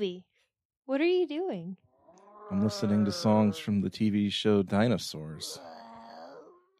[0.00, 1.76] What are you doing?
[2.50, 5.60] I'm listening to songs from the TV show Dinosaurs.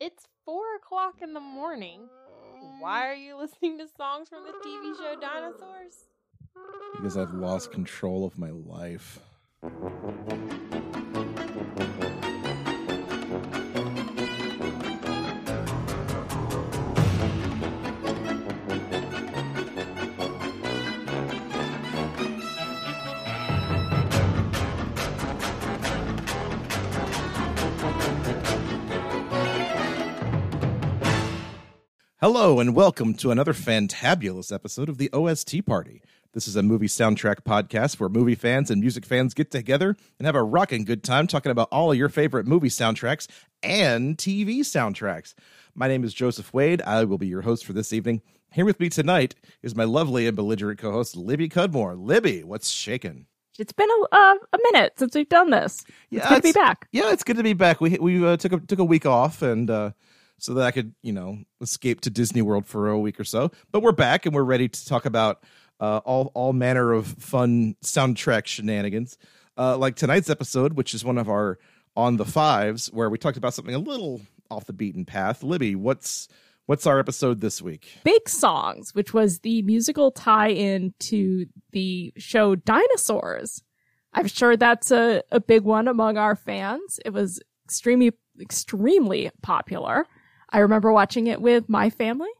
[0.01, 2.09] It's four o'clock in the morning.
[2.79, 6.09] Why are you listening to songs from the TV show Dinosaurs?
[6.97, 9.21] Because I've lost control of my life.
[32.33, 36.01] Hello, and welcome to another fantabulous episode of the OST Party.
[36.33, 40.27] This is a movie soundtrack podcast where movie fans and music fans get together and
[40.27, 43.27] have a rocking good time talking about all of your favorite movie soundtracks
[43.65, 45.35] and TV soundtracks.
[45.75, 46.81] My name is Joseph Wade.
[46.83, 48.23] I will be your host for this evening.
[48.53, 51.97] Here with me tonight is my lovely and belligerent co host, Libby Cudmore.
[51.99, 53.27] Libby, what's shaking?
[53.59, 55.85] It's been a uh, a minute since we've done this.
[56.11, 56.87] Yeah, it's good to be back.
[56.93, 57.81] Yeah, it's good to be back.
[57.81, 59.91] We we uh, took a took a week off and uh,
[60.41, 63.51] so that I could, you know, escape to Disney World for a week or so.
[63.73, 65.45] But we're back and we're ready to talk about
[65.81, 69.19] uh, all all manner of fun soundtrack shenanigans,
[69.57, 71.59] uh, like tonight's episode, which is one of our
[71.97, 75.43] on the fives, where we talked about something a little off the beaten path.
[75.43, 76.29] Libby, what's
[76.67, 77.89] what's our episode this week?
[78.05, 83.63] Big Songs, which was the musical tie-in to the show Dinosaurs.
[84.13, 86.99] I'm sure that's a, a big one among our fans.
[87.05, 90.07] It was extremely extremely popular.
[90.51, 92.31] I remember watching it with my family.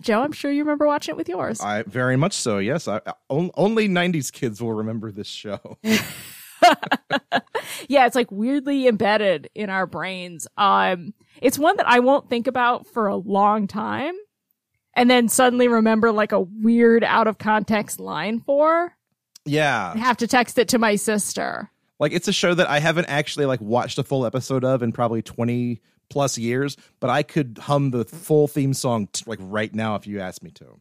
[0.00, 1.60] Joe, I'm sure you remember watching it with yours.
[1.60, 2.58] I very much so.
[2.58, 5.78] Yes, I, on, only '90s kids will remember this show.
[7.88, 10.46] yeah, it's like weirdly embedded in our brains.
[10.56, 14.14] Um, it's one that I won't think about for a long time,
[14.94, 18.94] and then suddenly remember like a weird out of context line for.
[19.46, 21.70] Yeah, I have to text it to my sister.
[21.98, 24.92] Like it's a show that I haven't actually like watched a full episode of in
[24.92, 25.80] probably 20
[26.10, 30.06] plus years, but I could hum the full theme song t- like right now if
[30.06, 30.80] you asked me to.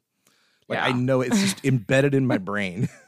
[0.68, 0.86] Like Yeah.
[0.86, 2.90] I know it's just embedded in my brain.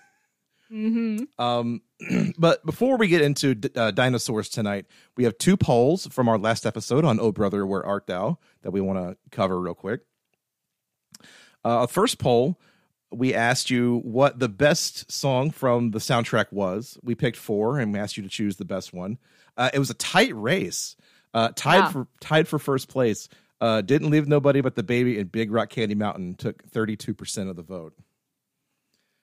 [0.71, 1.41] Mm-hmm.
[1.43, 1.81] Um,
[2.37, 4.85] but before we get into d- uh, dinosaurs tonight,
[5.17, 8.69] we have two polls from our last episode on "Oh Brother, Where Art Thou" that
[8.69, 10.01] we want to cover real quick.
[11.63, 12.59] Uh, first poll,
[13.11, 16.97] we asked you what the best song from the soundtrack was.
[17.01, 19.17] We picked four, and we asked you to choose the best one.
[19.57, 20.95] Uh, it was a tight race,
[21.33, 21.89] uh, tied Wow.
[21.91, 23.29] for tied for first place.
[23.61, 27.13] Uh, didn't leave nobody but the baby and Big Rock Candy Mountain took thirty two
[27.13, 27.93] percent of the vote.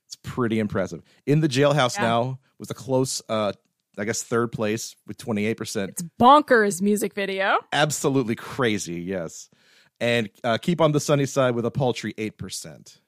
[0.07, 1.03] It's pretty impressive.
[1.27, 2.03] In the jailhouse Yeah.
[2.03, 3.53] now was a close, uh,
[3.99, 5.91] I guess, third place with twenty eight percent.
[5.91, 7.59] It's bonkers music video.
[7.73, 9.49] Absolutely crazy, yes.
[9.99, 13.01] And uh, keep on the sunny side with a paltry eight percent.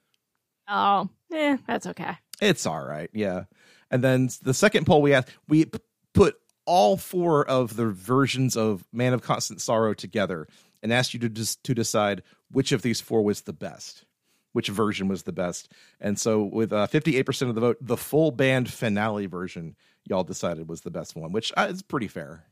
[0.66, 2.12] Oh, eh, that's okay.
[2.40, 3.44] It's all right, yeah.
[3.90, 5.78] And then the second poll we asked, we p-
[6.14, 6.36] put
[6.68, 10.46] all four of the versions of Man of Constant Sorrow together
[10.82, 14.04] and asked you to just to decide which of these four was the best,
[14.52, 15.72] which version was the best.
[15.98, 20.24] And so, with uh, fifty-eight percent of the vote, the full band finale version y'all
[20.24, 22.44] decided was the best one, which uh, is pretty fair.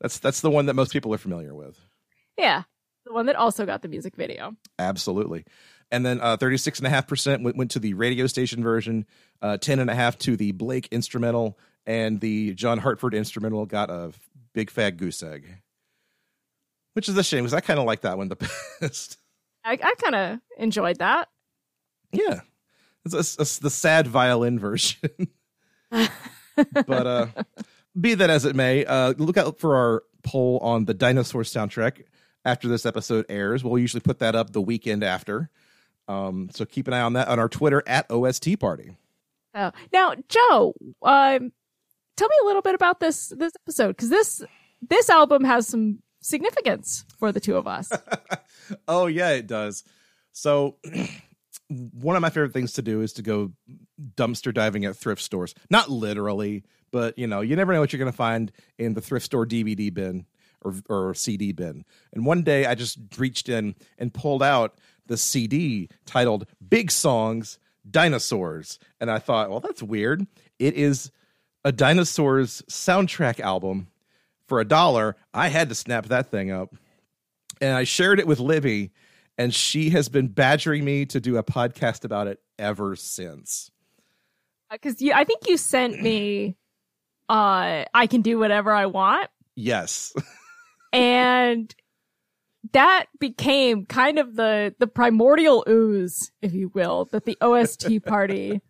[0.00, 1.80] That's that's the one that most people are familiar with.
[2.38, 2.64] Yeah,
[3.06, 4.56] the one that also got the music video.
[4.78, 5.46] Absolutely.
[5.90, 9.06] And then uh, 36.5% went, went to the radio station version,
[9.42, 14.12] uh, 10.5 to the Blake instrumental, and the John Hartford instrumental got a
[14.52, 15.46] big fat goose egg.
[16.94, 18.36] Which is a shame because I kind of like that one the
[18.80, 19.16] best.
[19.64, 21.28] I, I kind of enjoyed that.
[22.12, 22.40] yeah.
[23.04, 24.98] It's, it's the sad violin version.
[25.90, 26.08] but
[27.06, 27.26] uh,
[27.98, 32.04] be that as it may, uh, look out for our poll on the dinosaur soundtrack
[32.44, 33.64] after this episode airs.
[33.64, 35.48] We'll usually put that up the weekend after.
[36.08, 38.96] Um, so keep an eye on that on our Twitter at OST Party.
[39.54, 41.52] Oh, now, Joe, um,
[42.20, 44.42] tell me a little bit about this this episode because this
[44.82, 47.90] this album has some significance for the two of us.
[48.88, 49.84] oh yeah, it does.
[50.32, 50.76] So
[51.68, 53.52] one of my favorite things to do is to go
[54.16, 55.54] dumpster diving at thrift stores.
[55.70, 59.00] Not literally, but you know, you never know what you're going to find in the
[59.00, 60.26] thrift store DVD bin
[60.60, 61.84] or or CD bin.
[62.12, 67.58] And one day I just reached in and pulled out the CD titled Big Songs
[67.90, 68.78] Dinosaurs.
[69.00, 70.26] And I thought, well, that's weird.
[70.58, 71.10] It is
[71.64, 73.88] a dinosaurs soundtrack album
[74.46, 75.16] for a dollar.
[75.34, 76.74] I had to snap that thing up
[77.60, 78.90] and I shared it with Libby,
[79.36, 83.70] and she has been badgering me to do a podcast about it ever since.
[84.70, 86.56] Because you, I think you sent me,
[87.28, 90.14] uh, I can do whatever I want, Yes.
[90.92, 91.74] and
[92.72, 98.60] that became kind of the the primordial ooze, if you will, that the OST party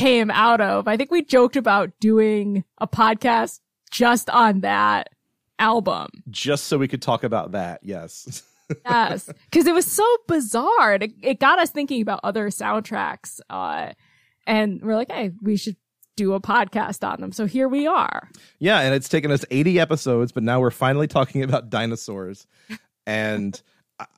[0.00, 0.88] came out of.
[0.88, 3.60] I think we joked about doing a podcast
[3.90, 5.10] just on that
[5.58, 6.08] album.
[6.30, 7.80] Just so we could talk about that.
[7.82, 8.42] Yes.
[8.86, 10.94] yes, because it was so bizarre.
[10.94, 13.92] It, it, got us thinking about other soundtracks, uh,
[14.46, 15.76] and we're like, hey, we should
[16.16, 17.32] do a podcast on them.
[17.32, 18.30] So here we are.
[18.58, 22.46] Yeah, and it's taken us 80 episodes, but now we're finally talking about dinosaurs.
[23.06, 23.60] And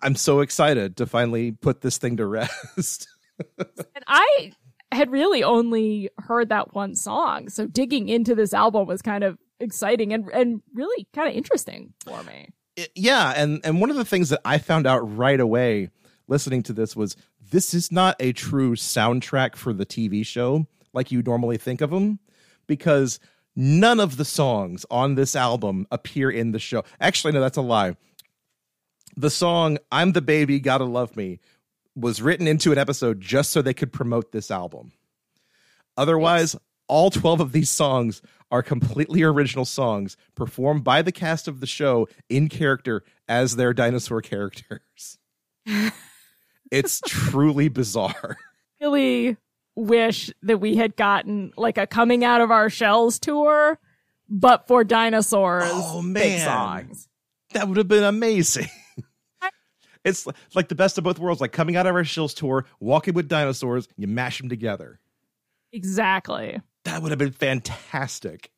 [0.02, 3.08] I'm so excited to finally put this thing to rest.
[3.58, 4.52] and I
[4.92, 7.48] had really only heard that one song.
[7.48, 11.92] So digging into this album was kind of exciting and and really kind of interesting
[12.04, 12.50] for me.
[12.94, 15.90] Yeah, and and one of the things that I found out right away
[16.28, 17.16] listening to this was
[17.50, 21.90] this is not a true soundtrack for the TV show like you normally think of
[21.90, 22.18] them
[22.66, 23.18] because
[23.54, 26.84] none of the songs on this album appear in the show.
[27.00, 27.96] Actually, no, that's a lie.
[29.16, 31.40] The song I'm the Baby, Gotta Love Me
[31.94, 34.92] was written into an episode just so they could promote this album.
[35.96, 36.56] Otherwise,
[36.88, 41.66] all 12 of these songs are completely original songs performed by the cast of the
[41.66, 45.18] show in character as their dinosaur characters.
[46.70, 48.36] it's truly bizarre.
[48.80, 49.36] Really
[49.74, 53.78] wish that we had gotten like a coming out of our shells tour,
[54.28, 55.64] but for dinosaurs.
[55.66, 56.90] Oh man,
[57.52, 58.68] that would have been amazing.
[60.04, 63.14] It's like the best of both worlds, like coming out of our shells tour, walking
[63.14, 65.00] with dinosaurs, you mash them together.
[65.72, 66.60] Exactly.
[66.84, 68.50] That would have been fantastic.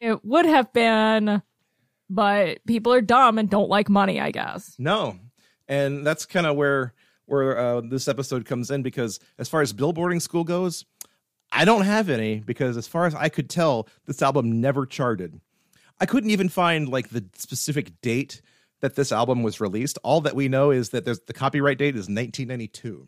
[0.00, 1.42] It would have been,
[2.10, 4.76] but people are dumb and don't like money, I guess.
[4.78, 5.18] No.
[5.68, 6.92] And that's kind of where
[7.24, 10.84] where uh, this episode comes in because as far as billboarding school goes,
[11.50, 15.40] I don't have any because as far as I could tell, this album never charted.
[15.98, 18.42] I couldn't even find like the specific date
[18.80, 19.98] that this album was released.
[20.02, 23.06] All that we know is that there's the copyright date is 1992.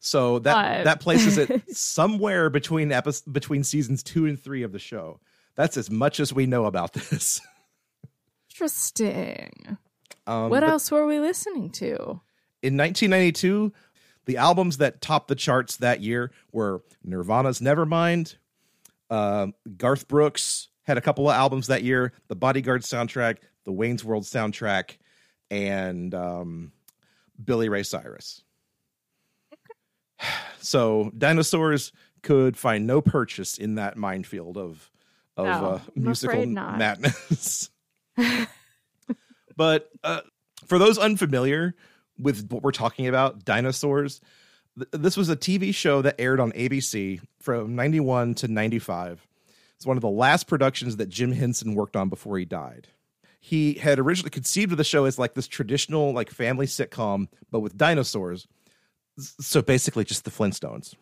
[0.00, 4.72] So that uh, that places it somewhere between epi- between seasons 2 and 3 of
[4.72, 5.20] the show.
[5.54, 7.40] That's as much as we know about this.
[8.50, 9.78] Interesting.
[10.26, 12.20] Um, what else were we listening to?
[12.64, 13.72] in 1992,
[14.24, 18.36] the albums that topped the charts that year were Nirvana's Nevermind,
[19.10, 24.04] uh, Garth Brooks had a couple of albums that year, the Bodyguard soundtrack, the Wayne's
[24.04, 24.96] World soundtrack,
[25.50, 26.72] and um,
[27.42, 28.42] Billy Ray Cyrus.
[30.58, 34.90] So dinosaurs could find no purchase in that minefield of
[35.36, 37.68] of no, uh, musical madness.
[39.56, 40.22] but uh,
[40.66, 41.74] for those unfamiliar,
[42.18, 44.20] with what we're talking about, dinosaurs.
[44.92, 49.26] This was a TV show that aired on ABC from 91 to 95.
[49.76, 52.88] It's one of the last productions that Jim Henson worked on before he died.
[53.46, 57.60] He had originally conceived of the show as like this traditional like family sitcom but
[57.60, 58.48] with dinosaurs.
[59.18, 60.94] So basically just the Flintstones.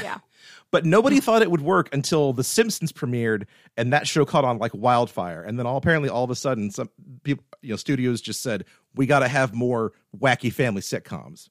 [0.00, 0.18] Yeah.
[0.70, 3.46] but nobody thought it would work until The Simpsons premiered
[3.76, 5.42] and that show caught on like wildfire.
[5.42, 6.90] And then all apparently all of a sudden some
[7.24, 8.64] people you know studios just said
[8.94, 11.48] we got to have more wacky family sitcoms.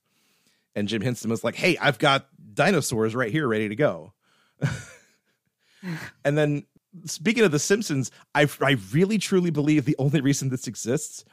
[0.74, 4.14] And Jim Henson was like, "Hey, I've got dinosaurs right here ready to go."
[6.24, 6.66] and then
[7.06, 11.26] speaking of the Simpsons, I I really truly believe the only reason this exists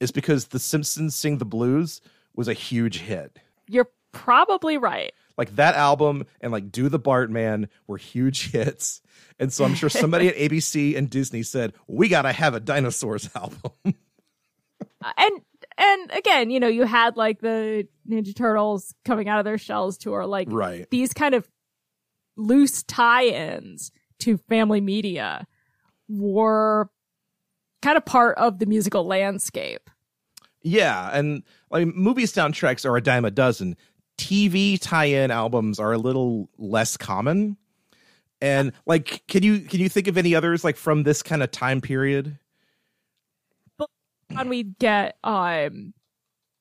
[0.00, 2.00] is because the Simpsons Sing the Blues
[2.34, 3.38] was a huge hit.
[3.66, 5.12] You're probably right.
[5.36, 9.02] Like that album and like Do the Bartman were huge hits.
[9.38, 12.60] And so I'm sure somebody at ABC and Disney said, "We got to have a
[12.60, 15.40] dinosaurs album." Uh, and
[15.78, 19.98] and again, you know, you had like the Ninja Turtles coming out of their shells
[19.98, 20.88] tour, like right.
[20.90, 21.48] these kind of
[22.36, 25.46] loose tie-ins to family media
[26.08, 26.88] were
[27.82, 29.90] kind of part of the musical landscape.
[30.62, 33.76] Yeah, and like movie soundtracks are a dime a dozen.
[34.18, 37.56] TV tie-in albums are a little less common.
[38.40, 41.50] And like can you can you think of any others like from this kind of
[41.50, 42.38] time period?
[44.32, 45.94] when we get um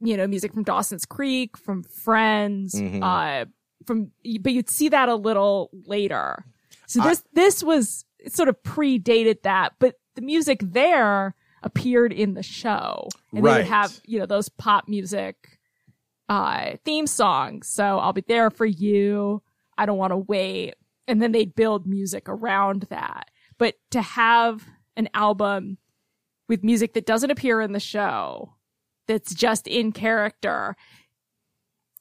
[0.02, 3.02] you know music from Dawson's Creek, from Friends, mm-hmm.
[3.04, 3.46] uh
[3.86, 6.46] from but you'd see that a little later.
[6.88, 12.34] So this I, this was sort of predated that, but the music there appeared in
[12.34, 13.08] the show.
[13.34, 13.54] And right.
[13.54, 15.60] they would have, you know, those pop music
[16.28, 17.68] uh theme songs.
[17.68, 19.42] So I'll be there for you.
[19.78, 20.76] I don't want to wait.
[21.08, 23.30] And then they'd build music around that.
[23.58, 24.66] But to have
[24.96, 25.78] an album
[26.48, 28.54] with music that doesn't appear in the show,
[29.08, 30.76] that's just in character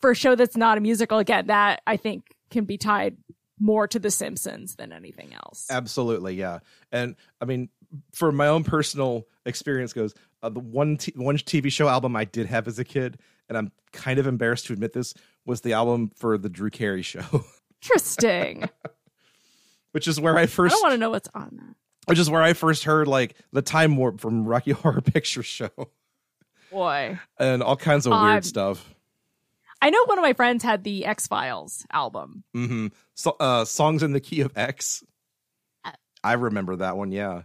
[0.00, 1.18] for a show that's not a musical.
[1.18, 3.16] Again, that I think can be tied
[3.58, 5.66] more to The Simpsons than anything else.
[5.70, 6.58] Absolutely, yeah.
[6.92, 7.68] And I mean,
[8.12, 12.24] for my own personal experience goes, uh, the one t- one TV show album I
[12.24, 13.18] did have as a kid,
[13.48, 15.14] and I'm kind of embarrassed to admit this,
[15.46, 17.22] was the album for the Drew Carey show.
[17.82, 18.68] Interesting.
[19.92, 21.76] which is where I I first don't want to know what's on that.
[22.06, 25.68] which is where I first heard like the time warp from Rocky Horror Picture Show
[26.70, 27.18] Boy.
[27.38, 28.94] and all kinds of weird stuff.
[29.84, 32.42] I know one of my friends had the X Files album.
[32.56, 32.86] Mm-hmm.
[33.12, 35.04] So, uh, songs in the key of X.
[35.84, 37.12] Uh, remember that one.
[37.12, 37.42] Yeah,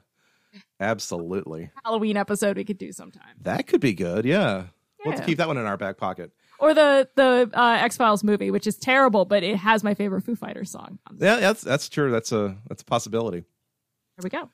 [0.79, 1.69] absolutely.
[1.83, 3.35] Halloween episode we could do sometime.
[3.41, 4.23] That could be good.
[4.23, 4.67] Yeah,
[5.03, 6.31] we'll have to keep that one in our back pocket.
[6.59, 10.21] Or the the uh, X Files movie, which is terrible, but it has my favorite
[10.21, 10.97] Foo Fighters song.
[11.11, 12.09] There Yeah, that's that's true.
[12.09, 13.39] That's a that's a possibility.
[13.39, 14.49] Here we go.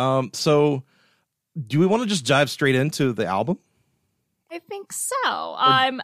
[0.00, 0.84] Um, so
[1.66, 3.58] do we want to just dive straight into the album?
[4.54, 5.56] I think so.
[5.58, 6.00] Um,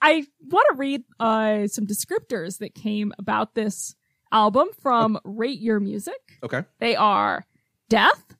[0.00, 3.94] I want to read uh, some descriptors that came about this
[4.32, 6.40] album from Rate Your Music.
[6.42, 6.64] Okay.
[6.80, 7.46] They are
[7.88, 8.34] death,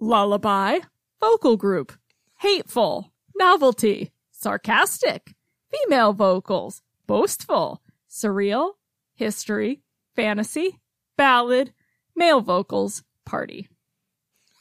[0.00, 0.80] lullaby,
[1.20, 1.92] vocal group,
[2.40, 5.32] hateful, novelty, sarcastic,
[5.70, 8.72] female vocals, boastful, surreal,
[9.14, 9.80] history,
[10.16, 10.80] fantasy,
[11.16, 11.72] ballad,
[12.16, 13.68] male vocals, party.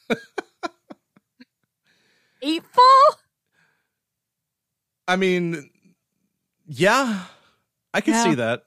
[2.40, 3.23] hateful?
[5.08, 5.70] I mean,
[6.66, 7.26] yeah,
[7.94, 8.24] I can Yeah.
[8.24, 8.64] see that.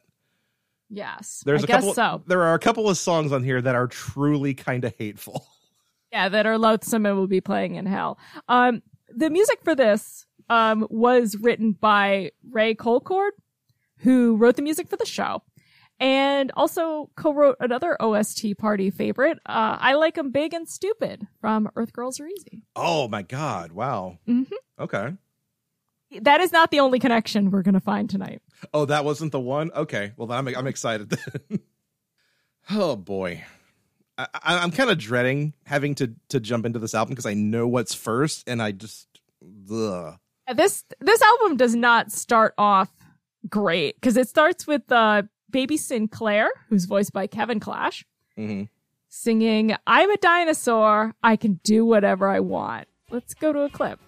[0.88, 1.42] Yes.
[1.44, 1.94] There's I a guess couple.
[1.94, 2.22] so.
[2.26, 5.46] There are a couple of songs on here that are truly kind of hateful.
[6.12, 8.16] Yeah, that are loathsome and will be playing in hell.
[8.48, 13.32] Um, the music for this um, was written by Ray Colcord,
[13.98, 15.42] who wrote the music for the show,
[15.98, 19.38] and also co-wrote another OST party favorite.
[19.46, 22.62] Uh, I like 'em big and stupid from Earth Girls Are Easy.
[22.76, 23.72] Oh my god!
[23.72, 24.18] Wow.
[24.28, 24.52] Mhm.
[24.78, 25.12] Okay.
[26.22, 28.40] That is not the only connection we're gonna find tonight.
[28.72, 29.70] Oh, that wasn't the one.
[29.74, 30.12] Okay.
[30.16, 31.10] Well, I'm I'm excited.
[31.10, 31.60] Then.
[32.70, 33.44] oh boy,
[34.16, 37.34] I, I, I'm kind of dreading having to to jump into this album because I
[37.34, 39.08] know what's first, and I just
[39.70, 40.14] ugh.
[40.48, 42.90] Uh, This this album does not start off
[43.48, 48.04] great because it starts with uh, Baby Sinclair, who's voiced by Kevin Clash.
[48.38, 48.68] Mhm.
[49.08, 52.86] singing I'm a dinosaur, I can do whatever I want.
[53.10, 53.98] Let's go to a clip.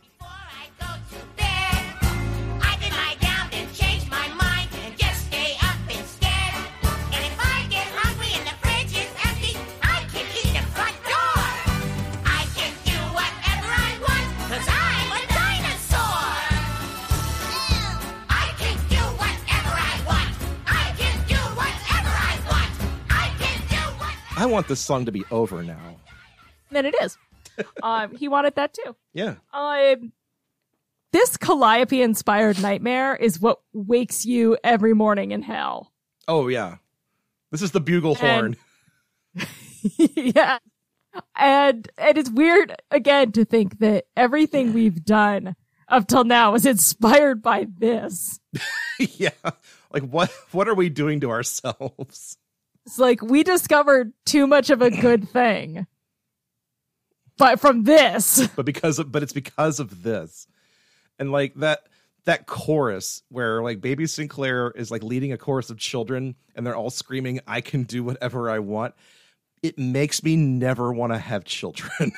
[24.38, 25.97] I want this song to be over now.
[26.71, 27.16] Then it is.
[27.83, 28.95] um, he wanted that too.
[29.12, 29.35] Yeah.
[29.52, 30.12] Um,
[31.12, 35.92] this Calliope inspired nightmare is what wakes you every morning in hell.
[36.28, 36.76] Oh yeah.
[37.50, 38.57] This is the bugle And-
[39.35, 39.47] horn.
[40.14, 40.59] yeah.
[41.35, 45.57] And and it's weird again to think that everything we've done
[45.88, 48.38] up till now was inspired by this.
[49.00, 49.30] yeah.
[49.90, 50.30] Like what?
[50.52, 52.37] What are we doing to ourselves?
[52.88, 55.87] It's like we discovered too much of a good thing.
[57.37, 60.47] But from this, but because of, but it's because of this
[61.18, 61.80] and like that
[62.25, 66.76] that chorus where like baby sinclair is like leading a chorus of children and they're
[66.76, 68.95] all screaming i can do whatever i want
[69.62, 72.12] it makes me never want to have children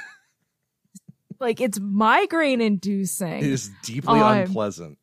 [1.40, 3.38] like it's migraine inducing.
[3.38, 4.98] it is deeply I'm- unpleasant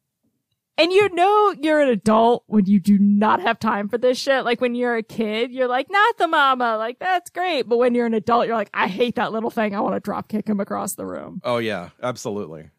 [0.79, 4.45] And you know you're an adult when you do not have time for this shit.
[4.45, 6.77] Like when you're a kid, you're like, not the mama.
[6.77, 7.63] Like that's great.
[7.67, 9.75] But when you're an adult, you're like, I hate that little thing.
[9.75, 11.41] I want to drop kick him across the room.
[11.43, 12.69] oh yeah absolutely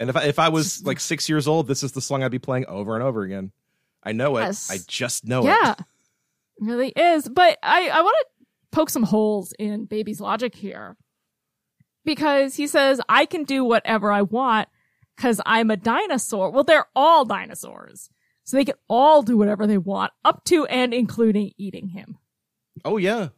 [0.00, 2.30] and if I, if I was like six years old this is the song i'd
[2.30, 3.50] be playing over and over again
[4.04, 4.70] i know it Yes.
[4.70, 5.84] i just know yeah, it Yeah,
[6.60, 7.28] really is.
[7.28, 8.26] But I, I want to
[8.72, 10.96] poke some holes in baby's logic here
[12.04, 14.68] because he says, I can do whatever I want
[15.18, 16.50] because I'm a dinosaur.
[16.50, 18.08] Well, they're all dinosaurs.
[18.44, 22.16] So they can all do whatever they want up to and including eating him.
[22.84, 23.28] oh yeah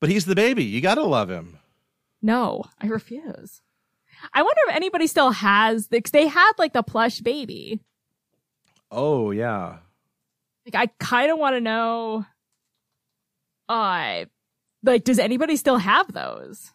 [0.00, 1.58] but he's the baby you gotta love him
[2.22, 3.60] No, I refuse.
[4.34, 7.80] I wonder if anybody still has because they had like the plush baby.
[8.90, 9.78] oh yeah
[10.66, 12.24] Like I kind of want to know,
[13.68, 14.24] uh,
[14.82, 16.72] like does anybody still have those?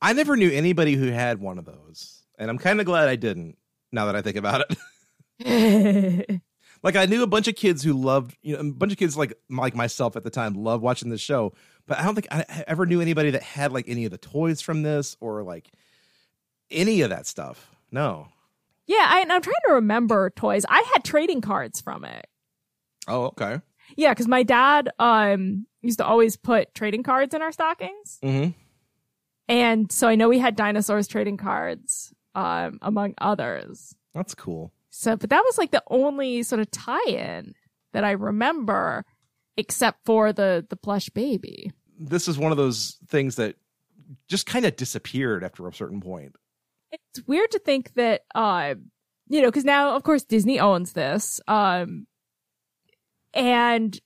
[0.00, 3.16] I never knew anybody who had one of those, and I'm kind of glad I
[3.16, 3.56] didn't.
[3.92, 4.64] Now that I think about
[5.38, 6.40] it,
[6.82, 9.16] like I knew a bunch of kids who loved, you know, a bunch of kids
[9.16, 11.52] like like myself at the time loved watching this show,
[11.86, 14.60] but I don't think I ever knew anybody that had like any of the toys
[14.60, 15.70] from this or like
[16.70, 17.70] any of that stuff.
[17.90, 18.28] No.
[18.86, 20.64] yeah, I, and I'm trying to remember toys.
[20.68, 22.26] I had trading cards from it.
[23.06, 23.60] Oh, okay.
[23.96, 28.50] Yeah, because my dad um used to always put trading cards in our stockings, Mm-hmm.
[29.48, 33.94] and so I know we had dinosaurs trading cards, um, among others.
[34.14, 34.72] That's cool.
[34.90, 37.54] So, but that was like the only sort of tie-in
[37.92, 39.04] that I remember.
[39.56, 41.70] except for the the plush baby.
[41.98, 43.56] This is one of those things that
[44.28, 46.34] just kind of disappeared after a certain point.
[46.90, 48.74] It's weird to think that, uh,
[49.28, 52.06] you know, because now, of course, Disney owns this, um,
[53.32, 53.98] and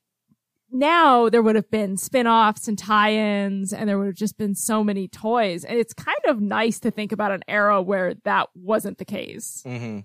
[0.70, 4.84] now there would have been spin-offs and tie-ins and there would have just been so
[4.84, 8.98] many toys and it's kind of nice to think about an era where that wasn't
[8.98, 10.00] the case Mm-hmm.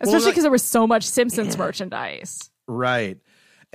[0.00, 3.18] especially because there was so much simpsons merchandise Right.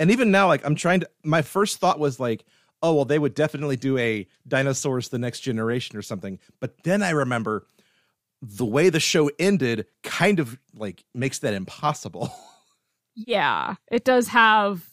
[0.00, 2.44] And even now, like I'm trying to my first thought was like,
[2.82, 6.38] oh well, they would definitely do a dinosaurs the next generation or something.
[6.58, 7.66] But then I remember
[8.42, 12.32] the way the show ended kind of like makes that impossible.
[13.14, 14.88] yeah it does have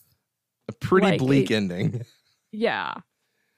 [0.67, 2.05] a pretty Like, bleak it- ending.
[2.51, 2.93] yeah.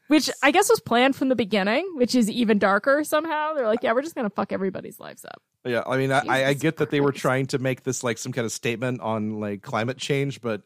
[0.07, 3.53] Which i guess was planned from the beginning which is even darker somehow.
[3.53, 5.41] They're like yeah we're just gonna fuck everybody's lives up.
[5.65, 8.31] Yeah, I mean, I, I get that they were trying to make this like some
[8.31, 10.61] kind of statement on like climate change, but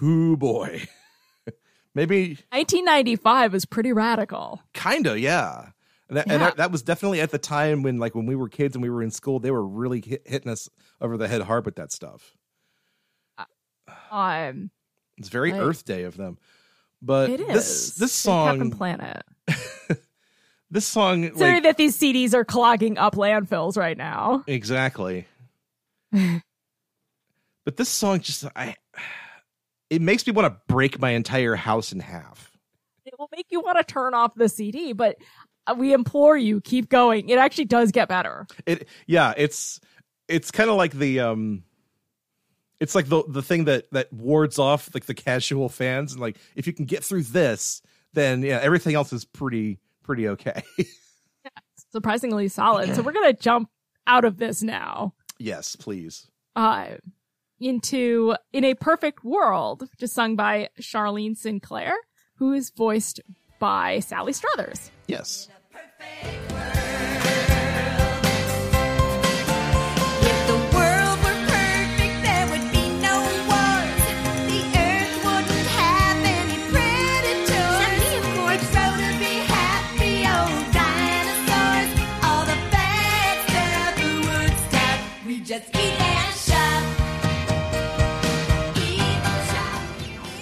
[0.00, 0.86] whoo boy,
[1.94, 4.60] maybe 1995 was pretty radical.
[4.74, 5.70] Kind of yeah.
[6.10, 8.50] And, that, and that, that was definitely at the time when like when we were
[8.50, 10.68] kids and we were in school, they were really hit, hitting us
[11.00, 12.36] over the head hard with that stuff.
[14.10, 14.70] um
[15.18, 15.60] It's very Right.
[15.60, 16.38] Earth Day of them.
[17.02, 19.22] But it is this this Big Captain song planet
[20.70, 24.42] this song Sorry like that these CDs are clogging up landfills right now.
[24.46, 25.26] exactly.
[26.12, 28.76] but this song just I
[29.90, 32.50] it makes me want to break my entire house in half.
[33.04, 35.16] It will make you want to turn off the CD, but
[35.66, 37.28] uh, we implore you, keep going.
[37.28, 38.46] It actually does get better.
[38.66, 39.80] It yeah, it's
[40.26, 41.64] it's kind of like the um
[42.80, 46.36] it's like the the thing that that wards off like the casual fans and like
[46.56, 50.62] if you can get through this, then yeah, everything else is pretty pretty okay.
[51.92, 52.94] Surprisingly solid.
[52.94, 53.70] So we're going to jump
[54.06, 56.28] out of this now yes, please.
[56.56, 56.96] uh,
[57.60, 61.94] into In a Perfect World, just sung by Charlene Sinclair,
[62.36, 63.20] who is voiced
[63.58, 64.90] by Sally Struthers.
[65.06, 65.48] Yes.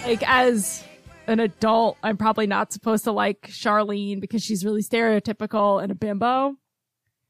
[0.07, 0.85] Like as
[1.27, 5.95] an adult, I'm probably not supposed to like Charlene because she's really stereotypical and a
[5.95, 6.57] bimbo.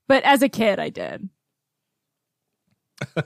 [0.09, 1.29] But as a kid, I did.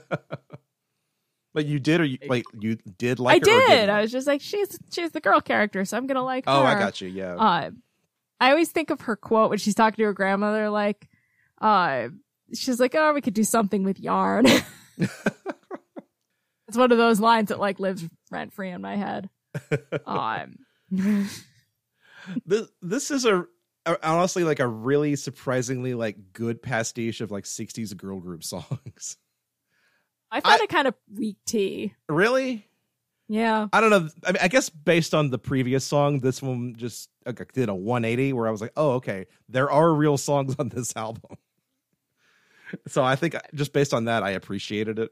[1.57, 3.89] But you did or you like you did like I her did.
[3.89, 6.51] I was just like, she's she's the girl character, so I'm gonna like her.
[6.51, 7.07] Oh, I got you.
[7.07, 7.33] Yeah.
[7.33, 7.71] Uh,
[8.39, 11.09] I always think of her quote when she's talking to her grandmother, like,
[11.59, 12.09] uh,
[12.53, 14.45] she's like, "Oh, we could do something with yarn."
[14.97, 15.11] it's
[16.73, 19.29] one of those lines that like lives rent free in my head.
[20.05, 20.59] Um,
[22.45, 23.45] this this is a,
[23.85, 29.17] a honestly like a really surprisingly like good pastiche of like 60s girl group songs.
[30.31, 31.93] I found I- it kind of weak tea.
[32.09, 32.67] really?
[33.29, 33.67] Yeah.
[33.73, 34.07] I don't know.
[34.25, 37.09] I mean, I guess based on the previous song, this one just
[37.53, 40.95] did a 180 where I was like, "Oh, okay, there are real songs on this
[40.95, 41.37] album."
[42.87, 45.11] So I think just based on that, I appreciated it,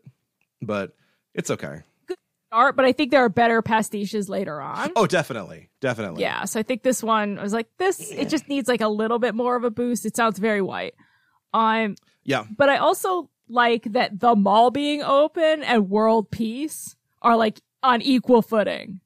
[0.62, 0.96] but
[1.34, 1.82] it's okay.
[2.52, 4.92] art, but I think there are better pastiches later on.
[4.96, 6.22] Oh, definitely, definitely.
[6.22, 8.88] Yeah, so I think this one I was like, this it just needs like a
[8.88, 10.06] little bit more of a boost.
[10.06, 10.96] It sounds very white.
[11.54, 12.44] Um, yeah.
[12.58, 18.02] but I also like that the mall being open and world peace are like on
[18.02, 19.00] equal footing.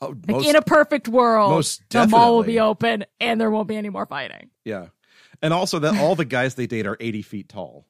[0.00, 3.50] Oh, Like most, in a perfect world, most the mall will be open and there
[3.50, 4.50] won't be any more fighting.
[4.64, 4.86] yeah,
[5.42, 7.86] and also that all the guys they date are 80 feet tall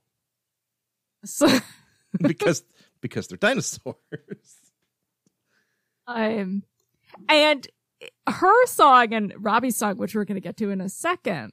[1.24, 1.46] So,
[2.20, 2.62] because
[3.00, 3.96] because they're dinosaurs.
[6.06, 6.62] um,
[7.28, 7.68] and
[8.28, 11.52] her song and Robbie's song, which we're going to get to in a second,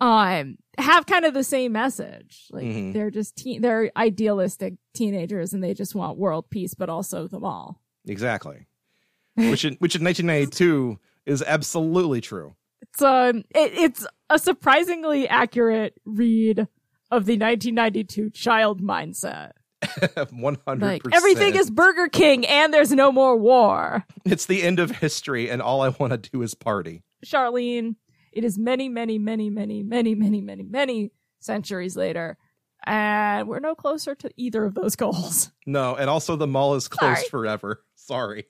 [0.00, 2.46] um, have kind of the same message.
[2.50, 2.92] Like Mhm.
[2.92, 7.40] they're just teen, they're idealistic teenagers and they just want world peace, but also the
[7.40, 7.80] mall.
[8.06, 8.66] Exactly.
[9.36, 12.54] Which in which in 1992 is absolutely true.
[12.82, 16.68] It's um, it, it's a surprisingly accurate read
[17.10, 19.52] of the 1992 child mindset.
[19.82, 20.80] 100%.
[20.80, 24.04] Like everything is Burger King and there's no more war.
[24.24, 27.04] It's the end of history and all I want to do is party.
[27.24, 27.96] Charlene,
[28.32, 32.36] it is many, many, many, many, many, many, many, many centuries later.
[32.84, 35.50] And we're no closer to either of those goals.
[35.66, 37.28] No, and also the mall is closed Sorry.
[37.28, 37.82] forever.
[37.94, 38.46] Sorry.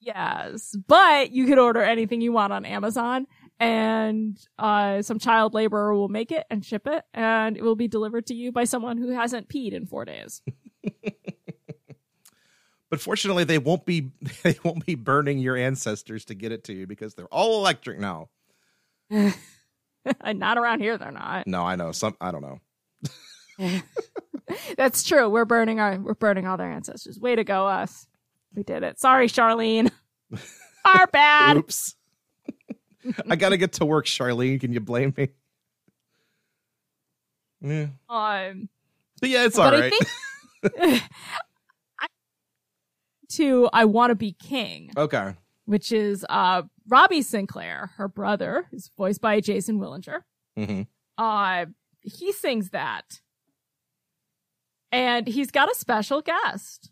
[0.00, 0.76] Yes.
[0.86, 3.26] But you can order anything you want on Amazon
[3.60, 7.88] and uh, some child laborer will make it and ship it and it will be
[7.88, 10.42] delivered to you by someone who hasn't peed in four days.
[12.94, 14.12] But fortunately, they won't be
[14.44, 17.98] they won't be burning your ancestors to get it to you because they're all electric
[17.98, 18.28] now.
[19.10, 21.48] not around here, they're not.
[21.48, 22.16] No, I know some.
[22.20, 22.42] I don't
[23.58, 23.80] know.
[24.76, 25.28] That's true.
[25.28, 27.18] We're burning our we're burning all their ancestors.
[27.18, 28.06] Way to go, us.
[28.54, 29.00] We did it.
[29.00, 29.90] Sorry, Charlene.
[30.84, 31.56] Our bad.
[31.56, 31.96] Oops.
[33.30, 34.60] I gotta get to work, Charlene.
[34.60, 35.28] Can you blame me?
[37.60, 38.68] Yeah, Um,
[39.20, 40.06] but yeah, it's but all I think
[42.00, 42.06] I,
[43.30, 45.34] to I Want to Be King, okay.
[45.64, 50.20] which is uh Robbie Sinclair, her brother, who's voiced by Jason Willinger.
[50.56, 50.82] hmm
[51.16, 51.66] Uh,
[52.02, 53.20] he sings that,
[54.92, 56.90] and he's got a special guest.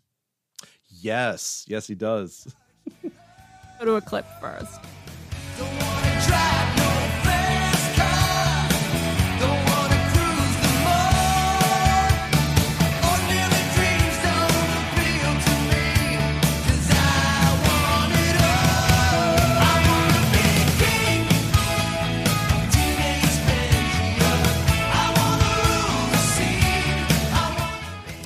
[0.89, 2.55] Yes, yes, he does.
[3.79, 4.79] Go to a clip first.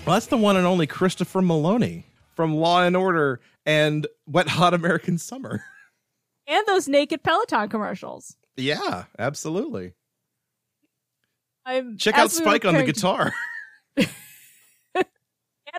[0.07, 4.73] Well, that's the one and only Christopher Meloni from Law and Order and Wet Hot
[4.73, 5.65] American Summer.
[6.47, 8.37] And those naked Peloton commercials.
[8.55, 9.93] yeah, absolutely.
[11.65, 13.33] I'm, Check out we Spike on the guitar.
[13.97, 14.07] and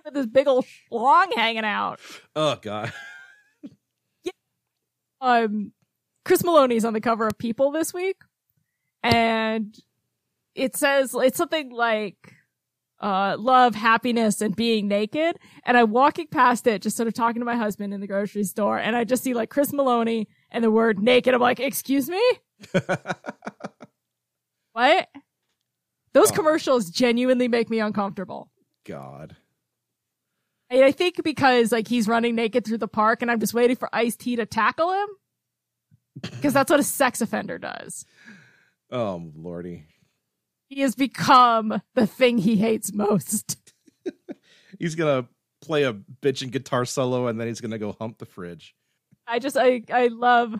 [0.05, 1.99] with this big old schlong hanging out.
[2.37, 2.93] Oh god.
[4.25, 4.33] yeah.
[5.21, 5.73] Um
[6.29, 8.19] Chris Meloni's on the cover of People this week,
[9.03, 9.75] and
[10.55, 12.35] it says it's something like
[13.01, 15.39] uh, love, happiness, and being naked.
[15.65, 18.45] And I'm walking past it, just sort of talking to my husband in the grocery
[18.45, 21.35] store, and I just see like Chris Meloni and the word naked.
[21.35, 22.23] I'm like, excuse me,
[24.73, 25.09] what?
[26.15, 26.35] Those Oh.
[26.35, 28.51] commercials genuinely make me uncomfortable.
[28.87, 29.37] God.
[30.71, 33.77] And I think because like he's running naked through the park and I'm just waiting
[33.77, 35.09] for Ice T to tackle him.
[36.21, 38.05] Because that's what a sex offender does.
[38.91, 39.85] Oh lordy.
[40.69, 43.57] He has become the thing he hates most.
[44.79, 45.27] He's gonna
[45.63, 48.75] play a bitchin' guitar solo and then he's gonna go hump the fridge.
[49.29, 50.55] I just I I love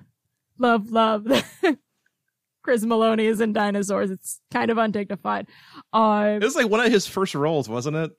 [0.59, 1.25] love love
[2.63, 4.11] Chris Meloni is in dinosaurs.
[4.11, 5.47] It's kind of undignified.
[5.93, 8.11] Uh, It was like one of his first roles, wasn't it?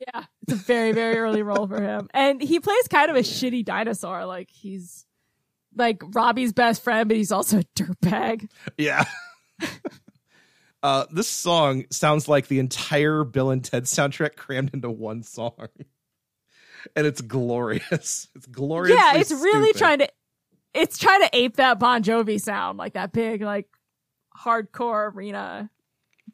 [0.00, 3.20] yeah, it's a very very early role for him, and he plays kind of a
[3.20, 4.26] shitty dinosaur.
[4.26, 5.06] Like he's
[5.76, 8.48] like Robbie's best friend, but he's also a dirtbag.
[8.78, 9.04] Yeah.
[10.82, 15.52] uh, this song sounds like the entire Bill and Ted soundtrack crammed into one song.
[16.96, 18.28] And it's glorious.
[18.34, 18.96] It's glorious.
[18.96, 20.08] yeah, it's really trying to
[20.72, 23.68] it's trying to ape that Bon Jovi sound, like that big, like
[24.36, 25.70] hardcore arena.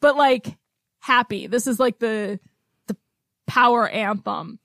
[0.00, 0.56] But like
[1.00, 1.46] happy.
[1.46, 2.40] This is like the
[2.86, 2.96] the
[3.46, 4.58] power anthem.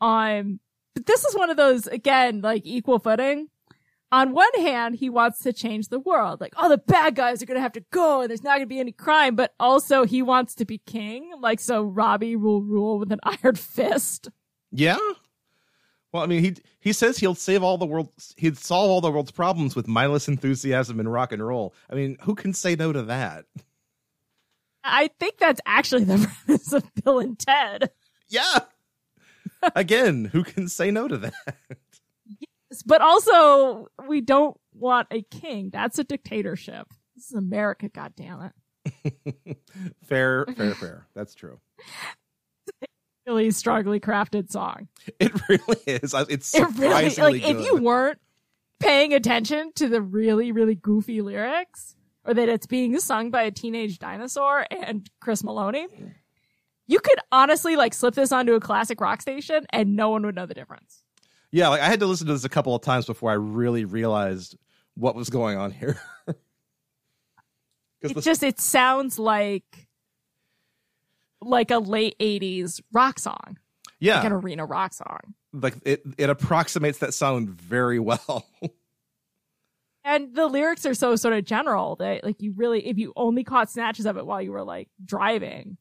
[0.00, 0.60] Um
[0.94, 3.48] but this is one of those again, like equal footing.
[4.12, 6.40] On one hand, he wants to change the world.
[6.40, 8.78] Like, oh, the bad guys are gonna have to go and there's not gonna be
[8.78, 11.32] any crime, but also he wants to be king.
[11.40, 14.28] Like, so Robbie will rule with an iron fist.
[14.70, 14.98] Yeah.
[16.14, 19.10] Well, I mean, he he says he'll save all the world, he'd solve all the
[19.10, 21.74] world's problems with mindless enthusiasm and rock and roll.
[21.90, 23.46] I mean, who can say no to that?
[24.84, 27.90] I think that's actually the premise of Bill and Ted.
[28.28, 28.60] Yeah.
[29.74, 31.56] Again, who can say no to that?
[32.28, 35.70] Yes, but also, we don't want a king.
[35.72, 36.86] That's a dictatorship.
[37.16, 38.52] This is America, goddammit.
[40.04, 41.06] fair, fair, fair.
[41.12, 41.58] That's true.
[43.26, 44.88] Really strongly crafted song.
[45.18, 46.14] It really is.
[46.28, 48.18] It's It really, surprisingly like, if you weren't
[48.80, 53.50] paying attention to the really, really goofy lyrics, or that it's being sung by a
[53.50, 55.86] teenage dinosaur and Chris Meloni,
[56.86, 60.34] you could honestly, like, slip this onto a classic rock station and no one would
[60.34, 61.02] know the difference.
[61.50, 63.84] Yeah, like I had to listen to this a couple of times before I really
[63.84, 64.56] realized
[64.94, 66.00] what was going on here.
[66.28, 66.36] it
[68.02, 69.83] Because just it sounds like
[71.44, 73.58] like a late 80s rock song
[74.00, 78.46] yeah, like an arena rock song like it it approximates that sound very well.
[80.04, 83.44] and the lyrics are so sort of general that like you really if you only
[83.44, 85.76] caught snatches of it while you were like driving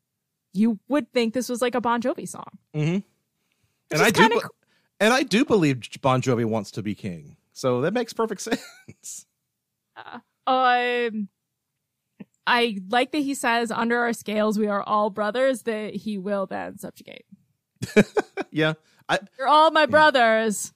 [0.53, 2.99] you would think this was like a bon jovi song mm-hmm.
[3.93, 4.41] And I do, be-
[4.99, 8.41] and I do believe Bon Jovi wants to be king, so that makes perfect
[8.87, 9.25] sense.
[10.47, 11.29] um
[12.45, 16.45] i like that he says under our scales we are all brothers that he will
[16.45, 17.25] then subjugate
[18.51, 18.73] yeah,
[19.09, 20.73] I you're all my brothers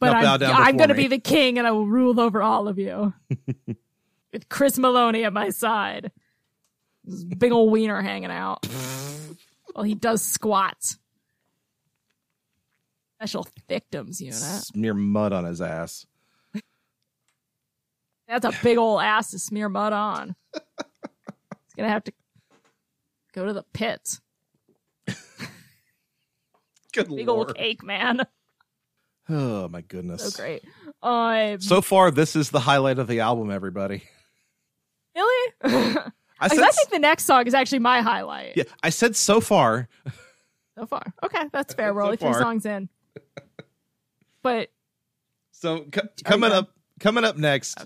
[0.00, 2.78] but Now I'm, I'm gonna be the king and I will rule over all of
[2.78, 3.12] you.
[4.32, 6.10] With Chris Meloni at my side.
[7.04, 8.66] This big old wiener hanging out.
[9.74, 10.98] well, he does squats.
[13.18, 14.34] Special victims unit.
[14.34, 16.06] Smear mud on his ass.
[18.26, 20.36] That's a big old ass to smear mud on.
[20.54, 22.12] He's gonna have to
[23.32, 24.20] go to the pits.
[26.92, 27.48] Good Big lord.
[27.48, 28.20] old cake, man.
[29.28, 30.24] Oh my goodness.
[30.24, 30.64] So great.
[31.02, 34.02] Um, So far, this is the highlight of the album, everybody.
[35.14, 35.52] really?
[35.62, 39.40] I said, I think the next song is actually my highlight yeah, I said so
[39.42, 39.88] far.
[40.76, 41.02] so far.
[41.22, 41.92] Okay, that's fair.
[41.94, 42.88] We're So three songs in,
[44.42, 44.70] but
[45.52, 47.78] So co- coming up, coming up next,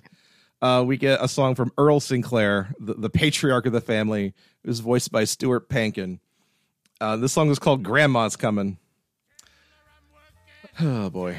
[0.65, 4.33] uh, we get a song from Earl Sinclair, the, the patriarch of the family,
[4.65, 6.21] who's voiced by Stuart Pankin.
[7.03, 8.79] Uh, this song is called "Grandma's Coming."
[10.81, 11.37] Oh boy.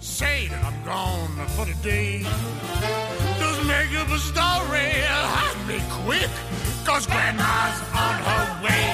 [0.00, 2.20] Say that I'm gone for the day.
[3.38, 6.28] Just make up a story, hide me quick,
[6.84, 8.90] cause Grandma's on her way.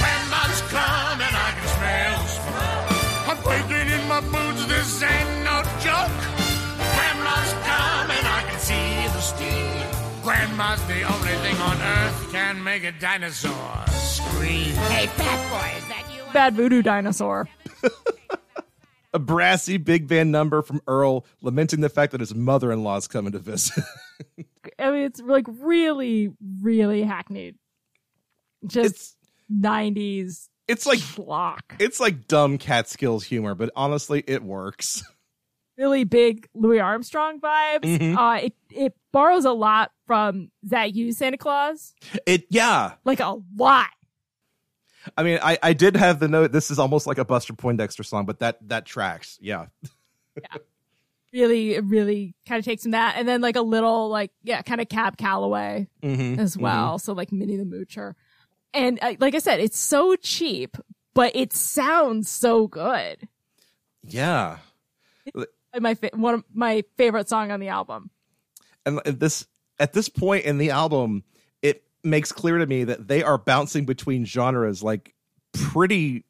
[0.00, 3.28] Grandma's coming, I can smell the smoke.
[3.28, 5.35] I'm quaking in my boots, this ain't
[10.56, 14.72] Grandma's the only thing on earth can make a dinosaur scream.
[14.88, 16.22] Hey, fat boy, is that you?
[16.32, 17.46] bad voodoo dinosaur.
[19.12, 23.32] A brassy big band number from Earl lamenting the fact that his mother-in-law is coming
[23.32, 23.84] to visit.
[24.78, 27.56] I mean, it's like really, really hackneyed.
[28.66, 29.16] Just it's
[29.50, 31.60] nineties it's like schlock.
[31.78, 35.04] it's like dumb Catskills humor, but honestly, it works.
[35.76, 37.84] really big Louis Armstrong vibes.
[37.84, 38.16] Mhm.
[38.16, 41.94] Uh, it it borrows a lot from that you Santa Claus,
[42.26, 42.94] It yeah.
[43.04, 43.88] like a lot.
[45.16, 46.52] I mean, I, I did have the note.
[46.52, 49.38] This is almost like a Buster Poindexter song, but that that tracks.
[49.40, 49.66] Yeah,
[50.36, 50.58] yeah.
[51.32, 54.80] Really, really kind of takes from that, and then like a little like yeah, kind
[54.80, 56.40] of Cab Calloway mm-hmm.
[56.40, 56.98] as well.
[56.98, 58.14] So like Minnie the Moocher,
[58.72, 60.76] and uh, like I said, it's so cheap,
[61.14, 63.28] but it sounds so good.
[64.02, 64.58] Yeah,
[65.78, 68.10] My fa- one of my favorite song on the album.
[68.84, 69.46] and this
[69.78, 71.22] at this point in the album,
[71.62, 75.14] it makes clear to me that they are bouncing between genres like
[75.52, 76.24] pretty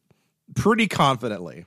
[0.55, 1.65] pretty confidently.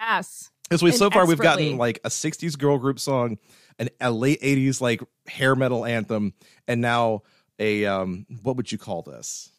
[0.00, 3.38] Yes, As we And so far we've gotten like a '60s girl group song,
[3.78, 6.32] an, a late '80s like hair metal anthem,
[6.66, 7.22] and now
[7.58, 9.50] a um what would you call this?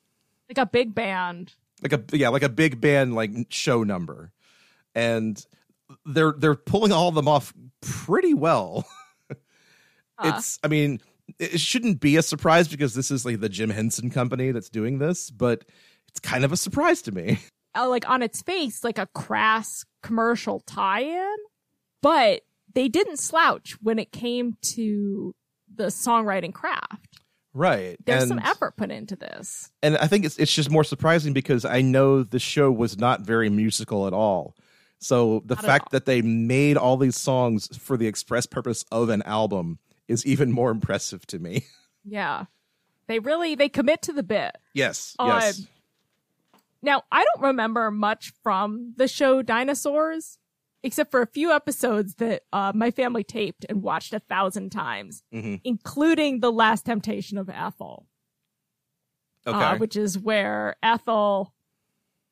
[0.49, 1.53] like a big band.
[1.81, 4.31] like a yeah like a big band like show number
[4.93, 5.45] and
[6.05, 8.85] they're they're pulling all of them off pretty well.
[10.17, 11.01] Uh, it's i mean
[11.39, 14.99] it shouldn't be a surprise because this is like the jim henson company that's doing
[14.99, 15.65] this but
[16.09, 17.39] it's kind of a surprise to me.
[17.73, 21.35] Uh, like on its face like a crass commercial tie-in
[22.01, 22.41] but
[22.73, 25.33] they didn't slouch when it came to
[25.73, 27.21] the songwriting craft.
[27.53, 29.71] Right there's and, some effort put into this.
[29.81, 33.21] And i think it's it's just more surprising because i know the show was not
[33.21, 34.53] very musical at all
[35.01, 39.09] so the Not fact that they made all these songs for the express purpose of
[39.09, 41.65] an album is even more impressive to me
[42.05, 42.45] yeah
[43.07, 45.15] they really they commit to the bit Yes.
[45.19, 45.67] Um, Yes.
[46.81, 50.37] now i don't remember much from the show dinosaurs
[50.83, 55.23] except for a few episodes that uh, my family taped and watched a thousand times
[55.33, 55.61] Mhm.
[55.63, 58.07] including the last temptation of ethel
[59.47, 59.57] Okay.
[59.57, 61.51] uh, which is where Ethel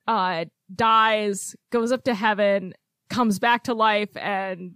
[0.08, 2.73] uh, dies, goes up to heaven,
[3.10, 4.73] comes back to life, and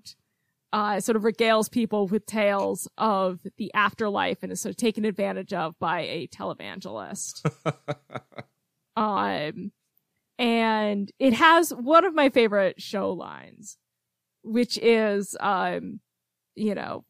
[0.74, 5.06] uh, sort of regales people with tales of the afterlife and is sort of taken
[5.06, 7.46] advantage of by a televangelist.
[8.96, 9.72] um,
[10.40, 13.78] and it has one of my favorite show lines,
[14.42, 16.00] which is, um,
[16.56, 17.06] you know,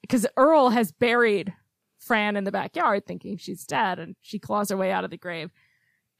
[0.00, 1.52] because Earl has buried
[1.98, 5.18] Fran in the backyard thinking she's dead and she claws her way out of the
[5.18, 5.50] grave.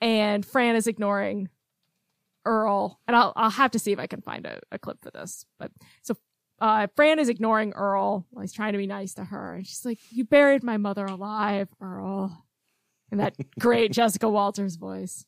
[0.01, 1.49] And Fran is ignoring
[2.45, 3.01] Earl.
[3.07, 5.45] And I'll, I'll have to see if I can find a, a clip for this.
[5.59, 6.17] But so,
[6.61, 9.55] uh, Fran is ignoring Earl while he's trying to be nice to her.
[9.55, 12.45] And she's like, You buried my mother alive, Earl.
[13.13, 15.27] In that great Jessica Walters voice.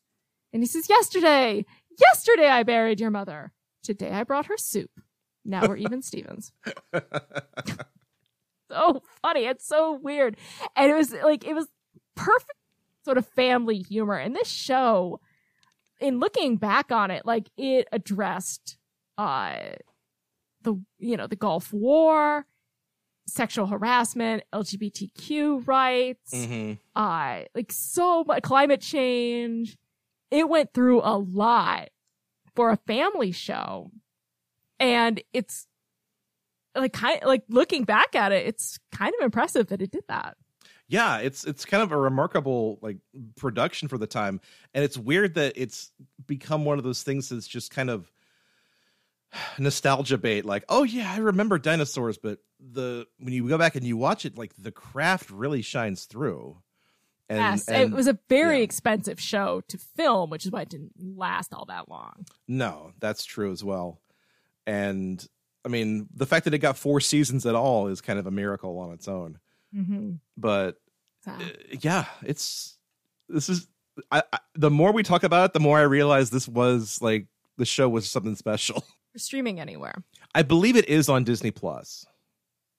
[0.52, 1.66] And he says, Yesterday,
[1.98, 3.52] yesterday I buried your mother.
[3.83, 4.90] Today I brought her soup.
[5.44, 6.52] Now we're even Stevens
[8.70, 9.46] so funny.
[9.46, 10.37] It's so weird.
[10.76, 11.68] And it was like, it was
[12.14, 12.58] perfect
[13.09, 14.16] sort of family humor.
[14.16, 15.18] And this show,
[15.99, 18.77] in looking back on it, like it addressed,
[19.16, 19.57] uh,
[20.61, 22.44] the, you know, the Gulf War,
[23.27, 26.79] sexual harassment, LGBTQ rights, Mhm.
[26.94, 29.79] uh, like so much climate change.
[30.31, 31.88] It went through a lot
[32.55, 33.90] for a family show.
[34.79, 35.66] And it's
[36.75, 40.37] like kind like looking back at it, it's kind of impressive that it did that.
[40.88, 42.96] Yeah it's it's kind of a remarkable like
[43.37, 44.40] production for the time
[44.74, 45.92] and it's weird that it's
[46.27, 48.11] become one of those things that's just kind of
[49.59, 53.87] nostalgia bait like oh yeah i remember dinosaurs but the when you go back and
[53.87, 56.57] you watch it like the craft really shines through
[57.31, 58.62] and, yes, and it was a very yeah.
[58.64, 62.24] expensive show to film, which is why it didn't last all that long.
[62.48, 64.01] no that's true as well
[64.66, 65.29] and
[65.64, 68.31] i mean the fact that it got four seasons at all is kind of a
[68.31, 69.38] miracle on its own
[69.74, 70.12] Mm-hmm.
[70.40, 70.77] But
[71.24, 71.38] So, uh,
[71.81, 72.77] yeah, it's
[73.29, 73.66] this is
[74.11, 77.27] I, I the more we talk about it, the more I realize this was like
[77.57, 78.81] the show was something special.
[79.12, 80.05] for streaming anywhere.
[80.35, 82.05] I believe it is on Disney Plus,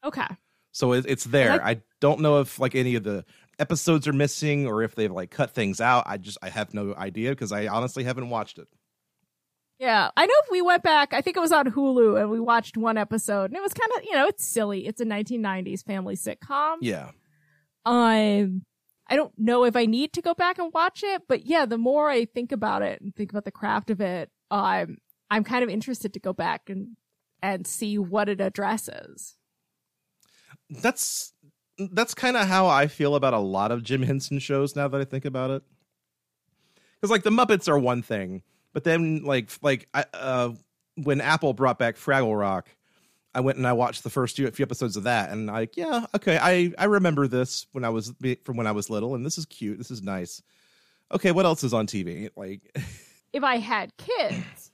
[0.06, 0.28] Okay.
[0.72, 1.52] so it, it's there.
[1.58, 3.26] like- I don't know if like any of the
[3.60, 6.04] episodes are missing or if they've like cut things out.
[6.08, 8.68] I just I have no idea because I honestly haven't watched it.
[9.80, 12.40] Yeah, I know if we went back, I think it was on Hulu and we
[12.40, 14.86] watched one episode and it was kind of, you know, it's silly.
[14.86, 16.78] It's a 1990s family sitcom.
[16.82, 17.12] Yeah,
[17.86, 18.64] Um,
[19.08, 21.78] I don't know if I need to go back and watch it, but yeah, the
[21.78, 24.98] more I think about it and think about the craft of it, I'm
[25.32, 26.96] I'm kind of interested to go back and
[27.42, 29.36] and see what it addresses.
[30.70, 31.34] that's
[31.78, 35.00] that's kind of how I feel about a lot of Jim Henson shows now that
[35.00, 35.64] I think about it.
[36.96, 40.52] Because like the Muppets are one thing, but then like like I, uh,
[40.96, 42.68] when Apple brought back Fraggle Rock,
[43.34, 46.06] I went and I watched the first few, few episodes of that, and like yeah,
[46.16, 48.14] okay, I I remember this when I was
[48.44, 50.42] from when I was little, and this is cute, this is nice.
[51.12, 52.30] Okay, what else is on TV?
[52.36, 52.76] Like
[53.34, 54.72] If I had kids,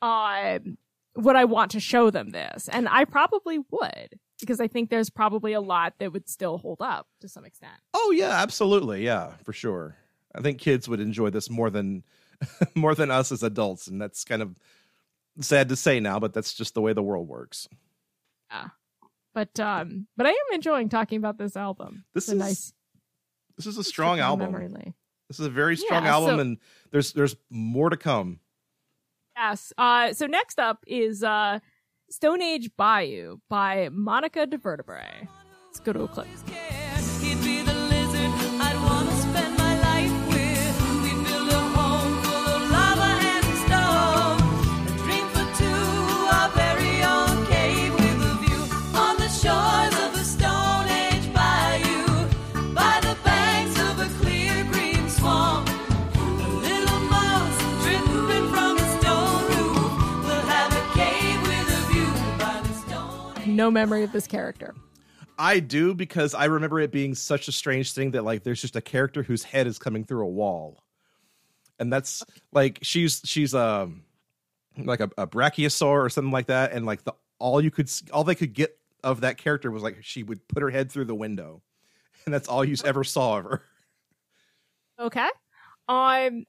[0.00, 0.78] um,
[1.16, 2.68] would I want to show them this?
[2.68, 6.80] And I probably would because I think there's probably a lot that would still hold
[6.80, 7.72] up to some extent.
[7.94, 9.96] oh yeah, absolutely, yeah, for sure.
[10.34, 12.04] I think kids would enjoy this more than
[12.76, 14.56] more than us as adults, and that's kind of
[15.40, 17.68] sad to say now, but that's just the way the world works.
[19.34, 22.04] But um, but I am enjoying talking about this album.
[22.14, 22.72] This it's a is nice
[23.56, 24.52] this is a strong album.
[25.28, 26.58] This is a very strong Yeah, album, so- and
[26.92, 28.40] there's there's more to come.
[29.36, 29.72] Yes.
[29.78, 31.60] Uh, so next up is uh,
[32.10, 35.28] Stone Age Bayou by Monica DeVertebrae.
[35.66, 36.26] Let's go to a clip.
[63.58, 64.72] No memory of this character.
[65.36, 68.76] I do because I remember it being such a strange thing that like there's just
[68.76, 70.84] a character whose head is coming through a wall,
[71.80, 74.04] and that's like she's she's um
[74.76, 78.04] like a, a brachiosaur or something like that, and like the all you could s-
[78.12, 81.06] all they could get of that character was like she would put her head through
[81.06, 81.60] the window,
[82.26, 83.62] and that's all you ever saw of her.
[85.00, 85.28] Okay.
[85.88, 86.44] Um,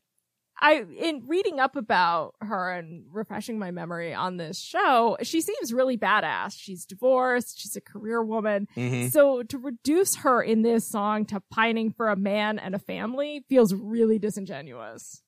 [0.62, 5.74] I in reading up about her and refreshing my memory on this show, she seems
[5.74, 6.54] really badass.
[6.60, 7.60] She's divorced.
[7.60, 8.68] She's a career woman.
[9.12, 13.46] So to reduce her in this song to pining for a man and a family
[13.48, 15.22] feels really disingenuous.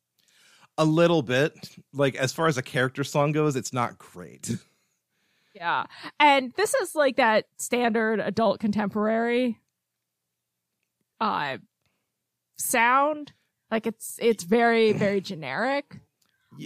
[0.78, 4.52] A little bit, like as far as a character song goes, it's not great.
[5.54, 5.86] Yeah.
[6.20, 9.60] And this is like that standard adult contemporary
[11.20, 11.58] uh
[12.58, 13.34] sound.
[13.72, 16.00] Like it's it's very, very generic.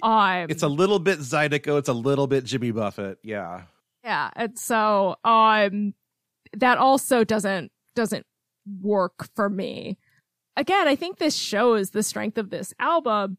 [0.02, 3.64] Um It's a little bit Zydeco, it's a little bit Jimmy Buffett, yeah.
[4.04, 4.32] yeah.
[4.36, 5.94] And so um
[6.54, 8.26] that also doesn't doesn't
[8.82, 9.98] work for me.
[10.58, 13.38] Again, I think this shows the strength of this album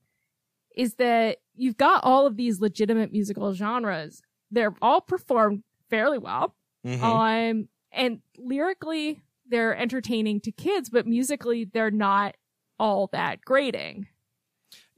[0.77, 4.23] is that you've got all of these legitimate musical genres.
[4.51, 6.55] They're all performed fairly well.
[6.87, 7.03] Mhm.
[7.03, 12.37] Um, and lyrically, they're entertaining to kids, but musically, they're not
[12.79, 14.07] all that grating.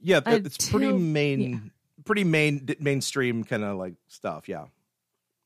[0.01, 1.71] Yeah, it's pretty main,
[2.05, 4.47] pretty main mainstream kind of like stuff.
[4.47, 4.65] Yeah,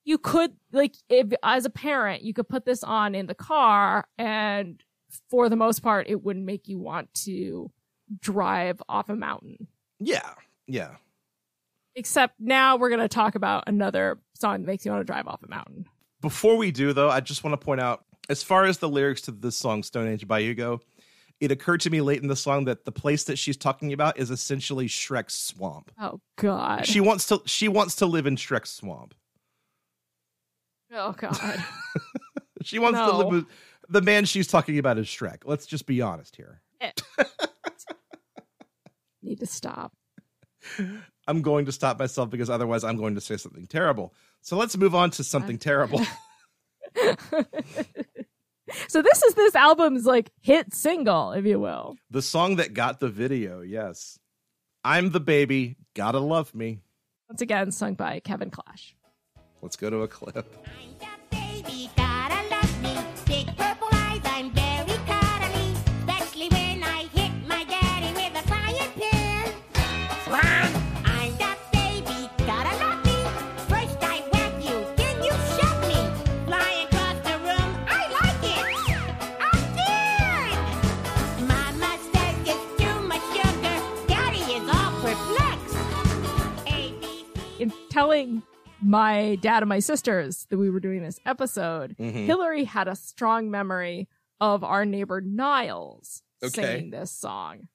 [0.05, 4.07] You could, like, if as a parent, you could put this on in the car,
[4.17, 4.81] and
[5.29, 7.71] for the most part, it wouldn't make you want to
[8.19, 9.67] drive off a mountain.
[9.99, 10.33] yeah,
[10.67, 10.95] yeah.
[11.95, 15.27] Except now we're going to talk about another song that makes you want to drive
[15.27, 15.85] off a mountain.
[16.21, 19.21] Before we do though, I just want to point out, as far as the lyrics
[19.21, 20.81] to this song "Stone Age" Bayou go,
[21.39, 24.17] it occurred to me late in the song that the place that she's talking about
[24.17, 25.91] is essentially Shrek's swamp.
[25.99, 26.85] Oh, God.
[26.85, 29.13] She wants to, she wants to live in Shrek's swamp.
[30.93, 31.63] oh, God.
[32.63, 33.45] She wants to live with
[33.89, 35.39] the man she's talking about is Shrek.
[35.45, 36.61] Let's just be honest here.
[36.81, 36.91] Eh.
[39.21, 39.93] Need to stop.
[41.27, 44.13] I'm going to stop myself because otherwise I'm going to say something terrible.
[44.41, 46.01] So let's move on to something terrible.
[48.87, 51.95] So this is this album's like hit single, if you will.
[52.11, 54.19] The song that got the video, yes.
[54.83, 56.81] I'm the baby, gotta love me.
[57.29, 58.95] Once again, sung by Kevin Clash.
[59.61, 60.45] Let's go to a clip.
[87.93, 88.41] Telling
[88.81, 92.25] my dad and my sisters that we were doing this episode, Mhm.
[92.25, 94.09] Hillary had a strong memory
[94.41, 96.61] of our neighbor Niles Okay.
[96.63, 97.67] singing this song.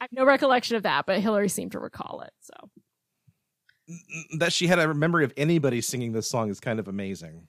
[0.00, 2.32] I have no recollection of that, but Hillary seemed to recall it.
[2.40, 2.52] So
[4.38, 7.48] That she had a memory of anybody singing this song is kind of amazing.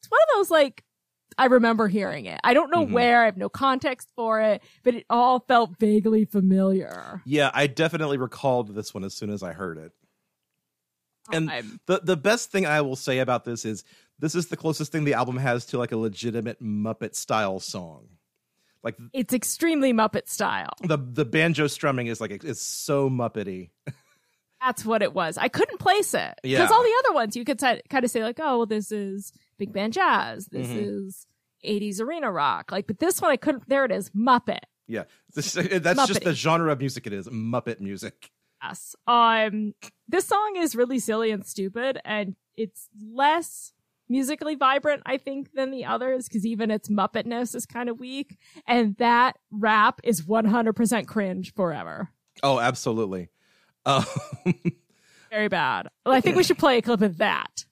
[0.00, 0.82] it's one of those like
[1.38, 2.38] I remember hearing it.
[2.44, 2.92] I don't know Mhm.
[2.92, 7.22] where, I have no context for it, but it all felt vaguely familiar.
[7.24, 9.92] Yeah, I definitely recalled this one as soon as I heard it.
[11.32, 13.84] And the the best thing I will say about this is
[14.18, 18.08] this is the closest thing the album has to like a legitimate Muppet style song.
[18.84, 20.70] Like it's extremely Muppet style.
[20.82, 23.70] the the banjo strumming is like it's so Muppety.
[24.60, 25.38] That's what it was.
[25.38, 26.68] I couldn't place it because Yeah.
[26.70, 29.32] all the other ones you could say, kind of say like, oh, well, this is
[29.58, 30.46] big band jazz.
[30.46, 31.06] This Mhm.
[31.08, 31.26] is
[31.64, 32.70] 80s arena rock.
[32.70, 33.68] Like, but this one I couldn't.
[33.68, 34.60] There it is, Muppet.
[34.86, 35.04] Yeah,
[35.34, 37.26] this, that's just the genre of music it is.
[37.28, 38.30] Muppet music.
[38.62, 38.94] Yes.
[39.06, 39.74] Um,
[40.08, 43.72] this song is really silly and stupid, and it's less
[44.08, 48.36] musically vibrant, I think, than the others because even its Muppetness is kind of weak.
[48.66, 52.10] And that rap is 100% cringe forever.
[52.42, 53.30] Oh, absolutely.
[53.86, 54.04] Um,
[55.30, 55.88] Very bad.
[56.04, 57.64] Well, I think we should play a clip of that.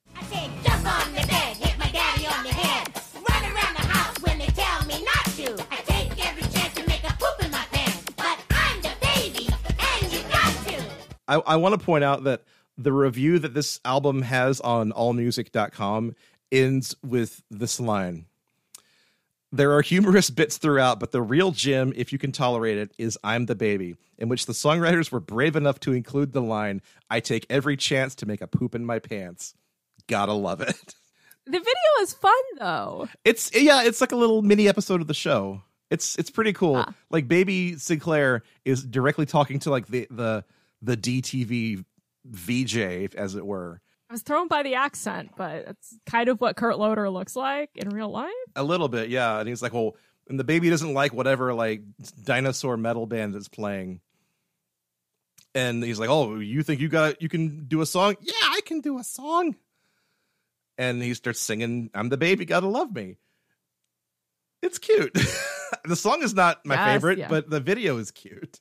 [11.30, 12.42] I, I want to point out that
[12.76, 16.16] the review that this album has on allmusic.com
[16.50, 18.26] ends with this line.
[19.52, 23.16] There are humorous bits throughout, but the real gem, if you can tolerate it, is
[23.22, 27.20] I'm the Baby, in which the songwriters were brave enough to include the line, I
[27.20, 29.54] take every chance to make a poop in my pants.
[30.08, 30.94] Gotta love it.
[31.46, 33.08] The video is fun though.
[33.24, 35.62] It's yeah, it's like a little mini episode of the show.
[35.90, 36.76] It's it's pretty cool.
[36.76, 36.94] Ah.
[37.08, 40.44] Like Baby Sinclair is directly talking to like the the
[40.82, 41.84] the DTV
[42.24, 43.80] VJ, as it were.
[44.08, 47.70] I was thrown by the accent, but it's kind of what Kurt Loder looks like
[47.76, 48.30] in real life.
[48.56, 49.38] A little bit, yeah.
[49.38, 49.96] And he's like, well,
[50.28, 51.82] and the baby doesn't like whatever like
[52.24, 54.00] dinosaur metal band is playing.
[55.54, 58.14] And he's like, "Oh, you think you got you can do a song?
[58.20, 59.56] Yeah, I can do a song."
[60.78, 63.16] And he starts singing, "I'm the baby, gotta love me."
[64.62, 65.12] It's cute.
[65.84, 67.28] the song is not my Yes, favorite, yeah.
[67.28, 68.60] but the video is cute.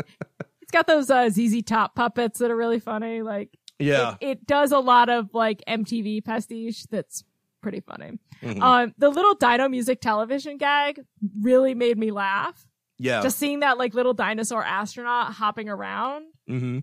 [0.72, 3.22] Got those uh, ZZ Top puppets that are really funny.
[3.22, 4.16] Like, Yeah.
[4.20, 7.24] it, it does a lot of like MTV pastiche that's
[7.60, 8.18] pretty funny.
[8.42, 8.60] Mhm.
[8.60, 11.00] Um, the little Dino Music television gag
[11.40, 12.66] really made me laugh.
[12.98, 13.22] yeah.
[13.22, 16.78] Just seeing that like little dinosaur astronaut hopping around mm-hmm.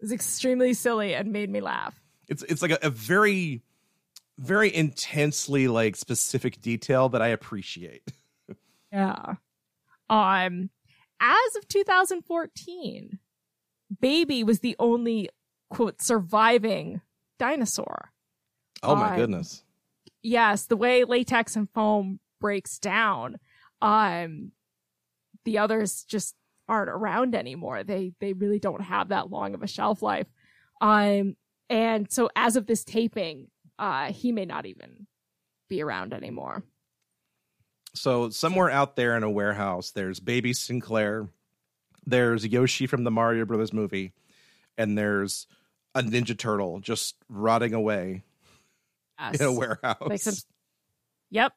[0.00, 2.00] was extremely silly and made me laugh.
[2.28, 3.62] It's it's like a, a very
[4.38, 8.10] very intensely like specific detail that I appreciate.
[8.92, 9.36] Yeah.
[10.10, 10.68] Um,
[11.18, 13.18] as of 2014,
[14.00, 15.28] Baby was the only
[15.70, 17.00] quote surviving
[17.38, 18.12] dinosaur.
[18.82, 19.64] Oh my Um, goodness.
[20.22, 23.38] Yes, the way latex and foam breaks down,
[23.80, 24.52] um,
[25.44, 26.34] the others just
[26.68, 27.82] aren't around anymore.
[27.82, 30.28] They they really don't have that long of a shelf life.
[30.80, 31.36] Um,
[31.68, 35.06] and so as of this taping, uh, he may not even
[35.68, 36.62] be around anymore.
[37.94, 41.28] So somewhere out there in a warehouse, there's Baby Sinclair,
[42.06, 44.12] there's Yoshi from the Mario Brothers movie,
[44.76, 45.46] and there's
[45.94, 48.22] a Ninja Turtle just rotting away
[49.20, 49.40] Yes.
[49.40, 50.22] in a warehouse.
[50.22, 50.34] some
[51.30, 51.52] yep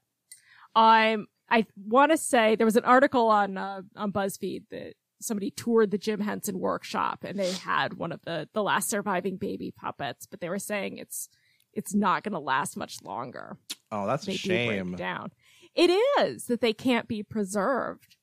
[0.76, 5.50] um i want to say there was an article on uh, on buzzfeed that somebody
[5.50, 9.74] toured the jim henson workshop and they had one of the the last surviving baby
[9.76, 11.28] puppets but they were saying it's
[11.74, 13.58] it's not going to last much longer
[13.92, 14.42] oh, that's a they break
[14.78, 14.96] shame.
[14.96, 15.32] down
[15.74, 15.90] it
[16.20, 18.15] is that they can't be preserved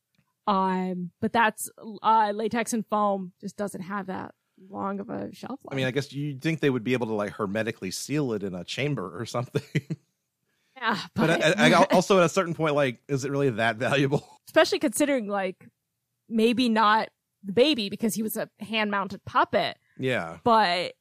[0.46, 1.70] um but that's
[2.02, 4.34] uh latex and foam just doesn't have that
[4.70, 7.06] long of a shelf life I mean, I guess you'd think they would be able
[7.08, 9.62] to like hermetically seal it in a chamber or something.
[10.76, 14.40] yeah but I, I, also at a certain point, like, is it really that valuable?
[14.48, 15.68] especially considering like
[16.28, 17.08] maybe not
[17.42, 20.38] the baby because he was a hand mounted puppet, yeah.
[20.44, 20.94] but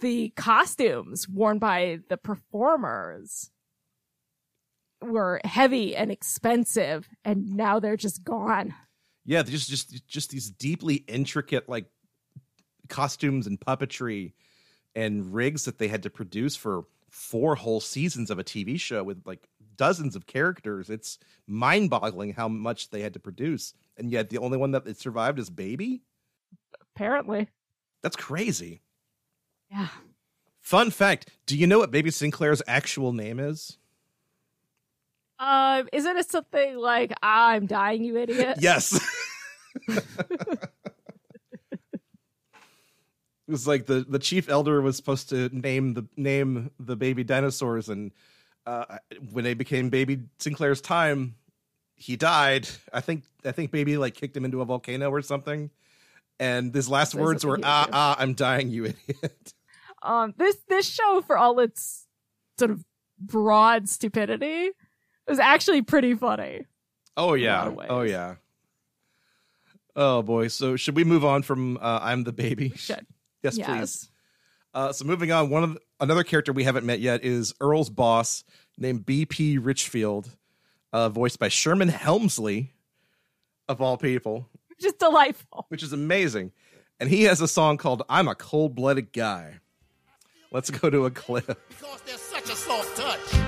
[0.00, 3.50] the costumes worn by the performers
[5.04, 8.74] were heavy and expensive, and now they're just gone.
[9.24, 11.86] Yeah, just just just these deeply intricate like
[12.88, 14.32] costumes and puppetry
[14.94, 19.02] and rigs that they had to produce for four whole seasons of a TV show
[19.02, 20.90] with like dozens of characters.
[20.90, 23.72] It's mind-boggling how much they had to produce.
[23.96, 26.02] And yet the only one that survived is Baby?
[26.94, 27.48] Apparently,
[28.02, 28.82] That's crazy.
[29.70, 29.88] yeah.
[30.60, 33.78] Fun fact, do you know what Baby Sinclair's actual name is?
[35.38, 38.58] Um, isn't it something like "I'm dying, you idiot"?
[38.60, 38.98] Yes.
[39.88, 40.60] it
[43.48, 47.88] was like the the chief elder was supposed to name the name the baby dinosaurs
[47.88, 48.12] and
[48.66, 48.98] uh
[49.32, 51.34] when they became baby Sinclair's time
[51.96, 52.68] he died.
[52.92, 55.70] I think I think baby like kicked him into a volcano or something.
[56.40, 59.54] And his last words were ah ah I'm dying you idiot.
[60.02, 62.06] Um, this this show, for all its
[62.58, 62.84] sort of
[63.18, 64.68] broad stupidity,
[65.28, 66.66] was actually pretty funny.
[67.16, 67.72] Oh yeah.
[67.88, 68.34] Oh yeah.
[69.96, 70.48] Oh boy.
[70.48, 72.72] So should we move on from uh, I'm the baby?
[72.76, 73.06] Should.
[73.42, 73.68] Yes, Yes.
[73.68, 74.10] please.
[74.72, 77.90] Uh, so moving on, one of the, another character we haven't met yet is Earl's
[77.90, 78.42] boss
[78.76, 80.28] named BP Richfield,
[80.92, 82.70] uh, voiced by Sherman Hemsley,
[83.68, 84.48] of all people,
[84.80, 85.66] Just delightful.
[85.68, 86.50] which is amazing.
[86.98, 89.60] And he has a song called "I'm a Cold Blooded Guy."
[90.50, 91.46] Let's go to a clip.
[91.68, 93.43] because there's such a soft touch.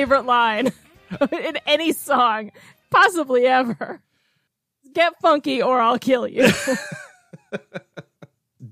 [0.00, 0.72] Favorite line
[1.30, 2.52] in any song,
[2.90, 4.00] possibly ever.
[4.94, 6.48] Get funky or I'll kill you.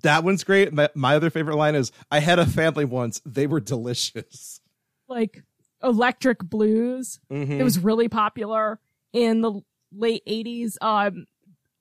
[0.02, 0.72] That one's great.
[0.72, 3.20] My, my other favorite line is, "I had a family once.
[3.26, 4.60] They were delicious."
[5.08, 5.42] like
[5.82, 7.18] electric blues.
[7.32, 7.58] Mhm.
[7.58, 8.78] It was really popular
[9.14, 9.60] in the
[9.90, 10.76] late 80s.
[10.82, 11.24] Um,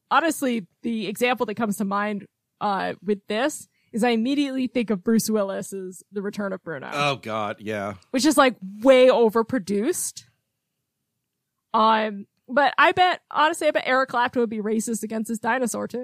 [0.10, 2.26] honestly, the example that comes to mind
[2.62, 3.68] uh, with this
[3.98, 7.96] is I immediately think of Bruce Willis's The Return of Bruno, Oh God, yeah.
[8.12, 10.24] which is like way overproduced.
[11.74, 15.88] Um, but I bet, honestly, I bet Eric Clapton would be racist against his dinosaur
[15.88, 16.04] too.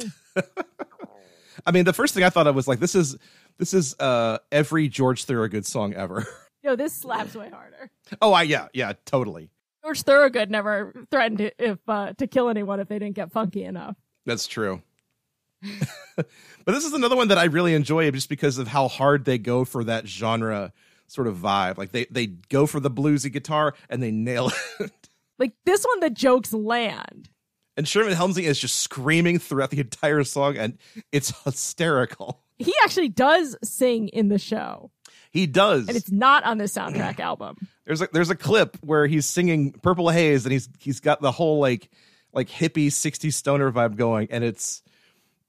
[1.65, 3.15] I mean, the first thing I thought of was like, this is
[3.57, 6.27] this is uh every George Thorogood song ever.
[6.65, 7.91] No, this slaps way harder.
[8.21, 9.49] oh, I yeah, yeah, totally.
[9.83, 13.97] George Thorogood never threatened if uh, to kill anyone if they didn't get funky enough.
[14.25, 14.81] That's true.
[16.15, 19.37] But this is another one that I really enjoy just because of how hard they
[19.37, 20.71] go for that genre
[21.07, 21.77] sort of vibe.
[21.77, 24.91] Like they they go for the bluesy guitar and they nail it.
[25.39, 27.29] Like this one, the jokes land.
[27.75, 30.77] and Sherman Hemsley is just screaming throughout the entire song and
[31.11, 32.39] it's hysterical.
[32.59, 34.91] He actually does sing in the show,
[35.31, 35.87] He does.
[35.87, 37.57] and it's not on the soundtrack album.
[37.85, 41.31] There's a there's a clip where he's singing Purple Haze and he's he's got the
[41.31, 41.89] whole like
[42.31, 44.81] like hippie 60s stoner vibe going and it's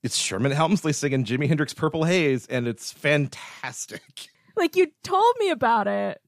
[0.04, 4.02] it's Sherman Hemsley singing Jimi Hendrix Purple Haze and it's fantastic.
[4.56, 6.20] Like you told me about it,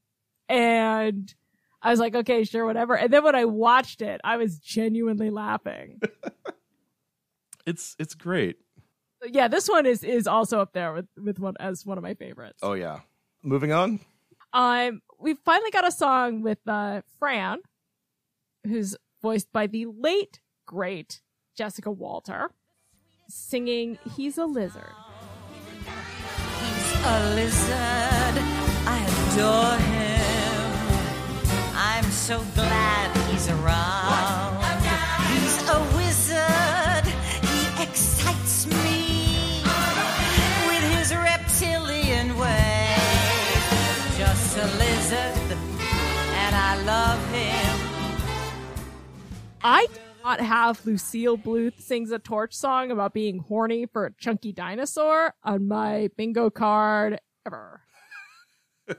[0.49, 1.33] and
[1.81, 2.93] I was like, okay, sure, whatever.
[2.97, 6.01] And then when I watched it, I was genuinely laughing.
[7.67, 8.55] It's it's great.
[9.25, 12.13] Yeah, this one is is also up there with with one as one of my
[12.13, 12.59] favorites.
[12.63, 13.01] Oh yeah.
[13.43, 13.99] Moving on.
[14.53, 17.59] Um, we finally got a song with uh Fran,
[18.65, 21.21] who's voiced by the late great
[21.57, 22.51] Jessica Walter,
[23.27, 24.93] singing "He's a Lizard."
[26.59, 28.35] He's a lizard.
[28.89, 30.17] I adore him.
[31.75, 34.63] I'm so glad he's around.
[35.31, 37.05] He's a wizard.
[37.51, 39.61] He excites me
[40.67, 44.17] with his reptilian ways.
[44.17, 45.57] Just a lizard,
[46.43, 47.75] and I love him.
[49.63, 49.87] I
[50.27, 55.33] not have Lucille Bluth sings a torch song about being horny for a chunky dinosaur
[55.41, 57.81] on my bingo card ever.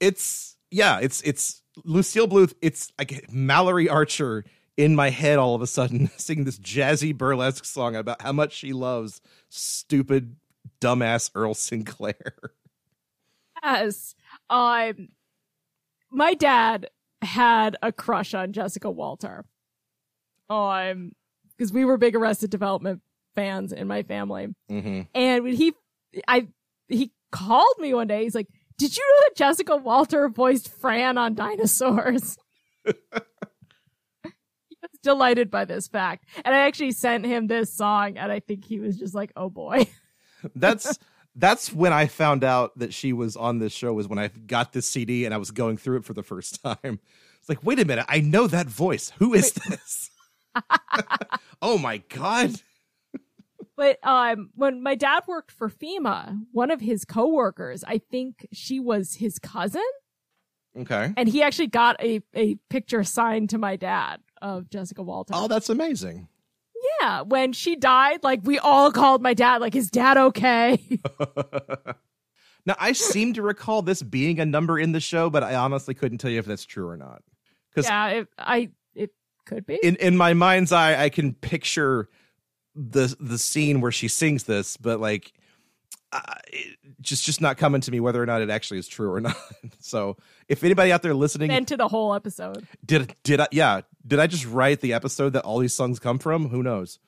[0.00, 4.42] It's yeah, it's it's Lucille Bluth, it's like Mallory Archer
[4.78, 8.54] in my head all of a sudden singing this jazzy burlesque song about how much
[8.54, 10.36] she loves stupid
[10.80, 12.32] dumbass Earl Sinclair.
[13.62, 14.14] Yes.
[14.48, 15.08] Um,
[16.10, 16.88] my dad
[17.20, 19.44] had a crush on Jessica Walter.
[20.48, 21.12] Um,
[21.56, 23.00] because we were big Arrested Development
[23.34, 24.48] fans in my family.
[24.70, 25.02] Mm-hmm.
[25.14, 25.72] And when he,
[26.28, 26.48] I,
[26.88, 28.24] he called me one day.
[28.24, 32.38] He's like, "Did you know that Jessica Walter voiced Fran on Dinosaurs?"
[32.84, 32.92] he
[34.22, 38.64] was delighted by this fact, and I actually sent him this song, and I think
[38.64, 39.88] he was just like, "Oh boy."
[40.54, 40.98] that's
[41.34, 44.72] that's when I found out that she was on this show was when I got
[44.72, 47.00] this CD and I was going through it for the first time.
[47.38, 49.12] It's like, wait a minute, I know that voice.
[49.18, 50.10] Who is this?
[51.62, 52.52] oh my god.
[53.76, 58.80] But um, when my dad worked for FEMA, one of his coworkers, I think she
[58.80, 59.82] was his cousin,
[60.78, 61.12] Okay.
[61.16, 65.34] and he actually got a a picture signed to my dad of Jessica Walter.
[65.36, 66.28] Oh, that's amazing.
[67.02, 70.80] yeah, when she died, like we all called my dad, like, "Is dad okay?"
[72.66, 75.92] now I seem to recall this being a number in the show, but I honestly
[75.94, 77.22] couldn't tell you if that's true or not.
[77.70, 78.70] Because yeah, it, I
[79.46, 79.76] could be.
[79.82, 82.08] in in my mind's eye, I can picture
[82.74, 85.32] the the scene where she sings this, but like,
[86.12, 86.20] uh,
[86.52, 89.20] it, just just not coming to me whether or not it actually is true or
[89.22, 89.36] not.
[89.80, 90.16] so,
[90.48, 92.66] if anybody out there listening into the whole episode.
[92.84, 96.18] did did I yeah did I just write the episode that all these songs come
[96.18, 96.48] from?
[96.50, 96.98] Who knows?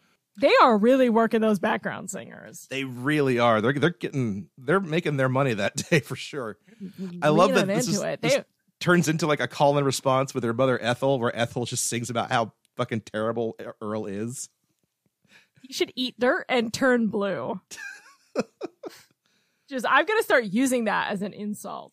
[0.41, 2.69] They are really working those background singers.
[2.71, 3.61] They really are.
[3.61, 6.57] They're they're getting they're making their money that day for sure.
[7.21, 8.23] I love that this, into is, it.
[8.23, 8.45] this They-
[8.81, 12.11] turns into like a call and response with her mother Ethel, where Ethel just sings
[12.11, 14.49] about how fucking terrible Earl is.
[15.63, 17.61] You should eat dirt and turn blue.
[19.69, 21.93] Just, I'm gonna start using that as an insult.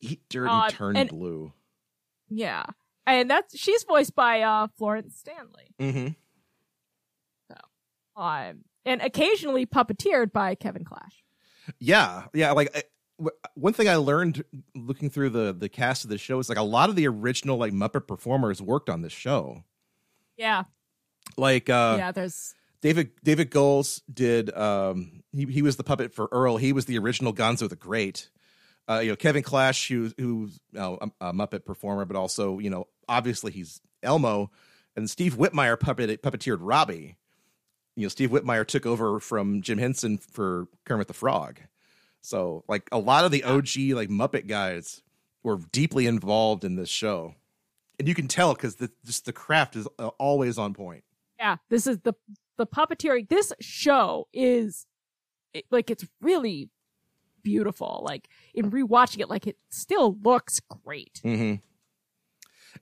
[0.00, 1.52] Eat dirt and Uh, turn and- blue.
[2.28, 2.64] Yeah,
[3.06, 6.12] and that's she's voiced by uh Florence Stanley, Mm-hmm.
[8.22, 11.24] um, and occasionally puppeteered by Kevin Clash.
[11.80, 12.52] Yeah, yeah.
[12.52, 12.86] Like
[13.54, 14.44] one thing I learned
[14.74, 17.56] looking through the the cast of the show is like a lot of the original
[17.56, 19.64] like Muppet performers worked on this show.
[20.36, 20.64] Yeah,
[21.36, 22.12] Like uh, yeah.
[22.12, 26.56] There's David David Goelz did um he he was the puppet for Earl.
[26.56, 28.30] He was the original Gonzo the Great.
[28.88, 32.58] Uh, you know Kevin Clash, who who's you know, a, a Muppet performer, but also
[32.58, 34.50] you know obviously he's Elmo,
[34.96, 37.16] and Steve Whitmire puppet puppeteered Robbie.
[37.96, 41.60] You know Steve Whitmire took over from Jim Henson for Kermit the Frog.
[42.20, 45.02] So like a lot of the OG like Muppet guys
[45.42, 47.34] were deeply involved in this show,
[47.98, 51.04] and you can tell because the just the craft is uh, always on point.
[51.38, 51.56] yeah.
[51.68, 52.14] This is the
[52.58, 53.28] the puppeteering.
[53.28, 54.86] This show is
[55.54, 56.68] it, like it's really
[57.42, 58.02] beautiful.
[58.04, 61.20] Like in rewatching it, like it still looks great.
[61.24, 61.56] Mm-hmm.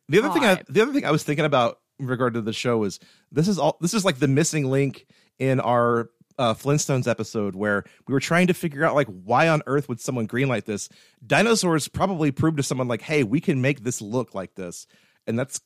[0.08, 2.52] The other thing, I, the other thing I was thinking about in regard to the
[2.52, 2.98] show is
[3.32, 5.06] this is all this is like the missing link
[5.38, 9.62] in our uh, Flintstones episode where we were trying to figure out like why on
[9.66, 10.88] earth would someone greenlight this?
[11.26, 14.86] Dinosaurs probably proved to someone like, hey, we can make this look like this,
[15.26, 15.60] and that's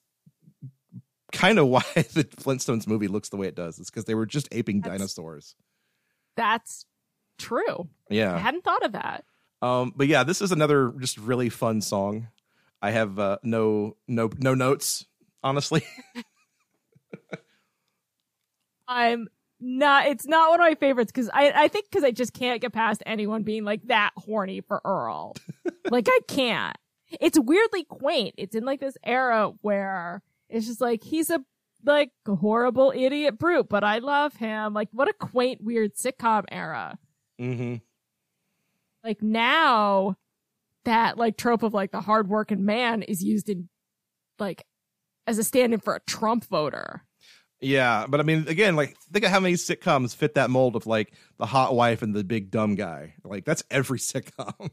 [1.32, 3.78] kind of why the Flintstones movie looks the way it does.
[3.78, 5.54] It's because they were just aping That's- dinosaurs.
[6.36, 6.86] That's
[7.38, 7.88] true.
[8.08, 9.24] Yeah, I hadn't thought of that.
[9.60, 12.28] Um, but yeah, this is another just really fun song.
[12.80, 15.04] I have uh, no no no notes,
[15.42, 15.84] honestly.
[18.88, 19.28] I'm
[19.62, 20.06] not.
[20.06, 22.72] It's not one of my favorites because I I think because I just can't get
[22.72, 25.34] past anyone being like that horny for Earl.
[25.90, 26.76] like I can't.
[27.20, 28.34] It's weirdly quaint.
[28.38, 31.40] It's in like this era where it's just like he's a
[31.84, 34.74] like horrible idiot brute, but I love him.
[34.74, 36.98] Like what a quaint weird sitcom era.
[37.40, 37.76] mm-hmm.
[39.04, 40.16] Like now
[40.84, 43.68] that like trope of like the hardworking man is used in
[44.38, 44.64] like
[45.26, 47.04] as a stand-in for a Trump voter.
[47.62, 50.86] Yeah, but I mean, again, like think of how many sitcoms fit that mold of
[50.86, 53.14] like the hot wife and the big dumb guy.
[53.24, 54.70] Like that's every sitcom.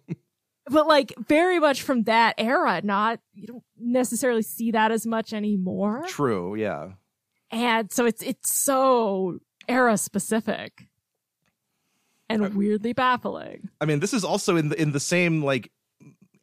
[0.65, 5.33] but like very much from that era not you don't necessarily see that as much
[5.33, 6.55] anymore True.
[6.55, 6.89] Yeah.
[7.49, 10.87] and so it's it's so era specific
[12.29, 15.71] and weirdly baffling I mean, this is also in the in the same like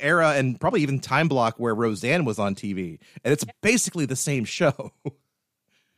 [0.01, 4.17] era and probably even time block where Roseanne was on TV, and it's basically the
[4.17, 4.93] same show.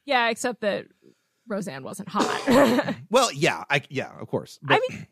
[0.09, 0.87] yeah except that
[1.47, 4.59] roseanne wasn't hot well, yeah, I yeah, of course.
[4.63, 5.07] But, i mean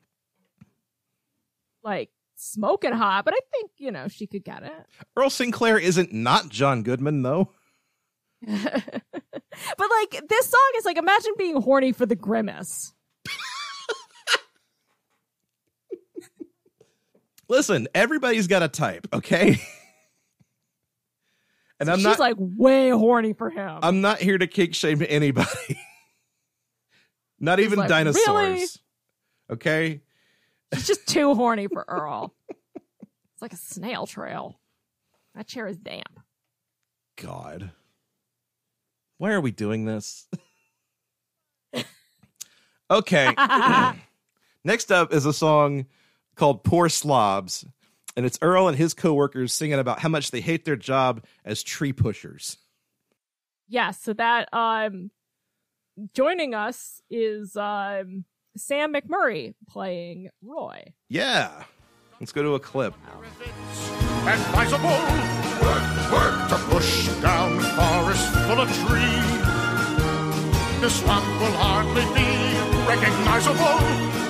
[1.84, 4.72] like smoking hot but i think you know she could get it
[5.16, 7.52] Earl Sinclair isn't not John Goodman though.
[8.46, 12.92] but like this song is like imagine being horny for the grimace
[17.48, 19.60] Listen, everybody's got a type, okay?
[21.80, 25.04] And I'm she's not like way horny for him I'm not here to kick shame
[25.08, 25.80] anybody.
[27.40, 28.26] not even like, dinosaurs.
[28.26, 28.66] "Really?"
[29.50, 30.00] Okay?
[30.74, 32.34] She's just too horny for Earl.
[32.48, 34.58] It's like a snail trail.
[35.34, 36.20] That chair is damp.
[37.16, 37.70] God.
[39.18, 40.26] Why are we doing this?
[42.90, 43.34] okay.
[44.64, 45.86] Next up is a song
[46.34, 47.64] called Poor Slobs.
[48.16, 51.62] And it's Earl and his coworkers singing about how much they hate their job as
[51.62, 52.56] tree pushers.
[53.68, 55.10] Yeah, so that um
[56.14, 58.24] joining us is um
[58.56, 60.94] Sam McMurray playing Roy.
[61.08, 61.64] Yeah.
[62.20, 62.94] Let's go to a clip.
[64.26, 64.88] advisable.
[65.60, 69.46] Work, work to push down forest full of trees.
[70.80, 72.28] This swamp will hardly be
[72.88, 74.25] recognizable.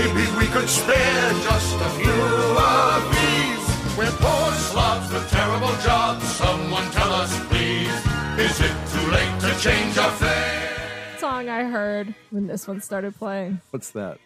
[0.00, 3.98] Maybe we could spare just a few of these.
[3.98, 6.24] We're poor slobs with terrible jobs.
[6.26, 7.92] Someone tell us, please.
[8.38, 11.18] Is it too late to change our fate?
[11.18, 13.60] Song I heard when this one started playing.
[13.72, 14.16] What's that?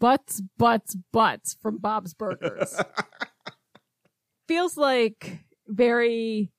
[0.00, 2.74] Butts, butts, butts from Bob's Burgers.
[4.48, 5.38] Feels like
[5.68, 6.50] very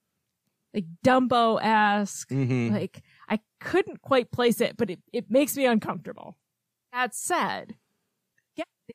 [0.74, 2.30] like Dumbo esque.
[2.30, 2.72] Mhm.
[2.72, 6.38] Like I couldn't quite place it, but it, it makes me uncomfortable.
[6.94, 7.79] That said, yeah,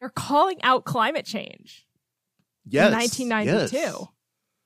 [0.00, 1.86] they're calling out climate change
[2.66, 2.86] Yes.
[2.88, 3.76] in 1992.
[3.76, 4.04] yes.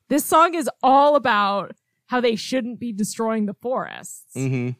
[0.08, 1.72] This song is all about
[2.06, 4.24] how they shouldn't be destroying the forests.
[4.34, 4.76] Mhm.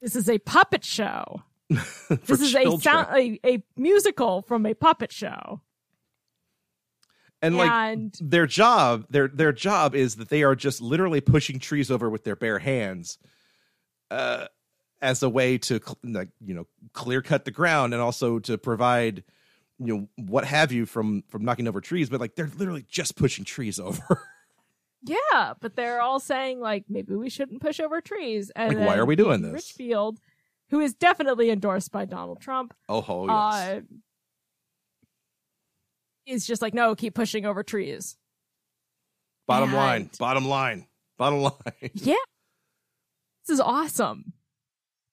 [0.00, 1.42] This is a puppet show.
[1.70, 5.60] This is a sound a, a musical from a puppet show.
[7.42, 11.58] and like and their job their their job is that they are just literally pushing
[11.58, 13.18] trees over with their bare hands
[14.10, 14.46] uh
[15.00, 19.22] as a way to like you know clear cut the ground and also to provide
[19.78, 23.16] you know what have you from from knocking over trees but like they're literally just
[23.16, 24.20] pushing trees over
[25.02, 28.50] yeah, but they're all saying like maybe we shouldn't push over trees.
[28.54, 29.52] And Like, why are we doing this?
[29.52, 30.18] Richfield,
[30.70, 33.80] who is definitely endorsed by Donald Trump, oh ho yes uh,
[36.26, 38.16] is just like no, keep pushing over trees.
[39.46, 40.86] bottom line bottom line
[41.16, 42.14] bottom line Yeah.
[43.46, 44.32] This is awesome.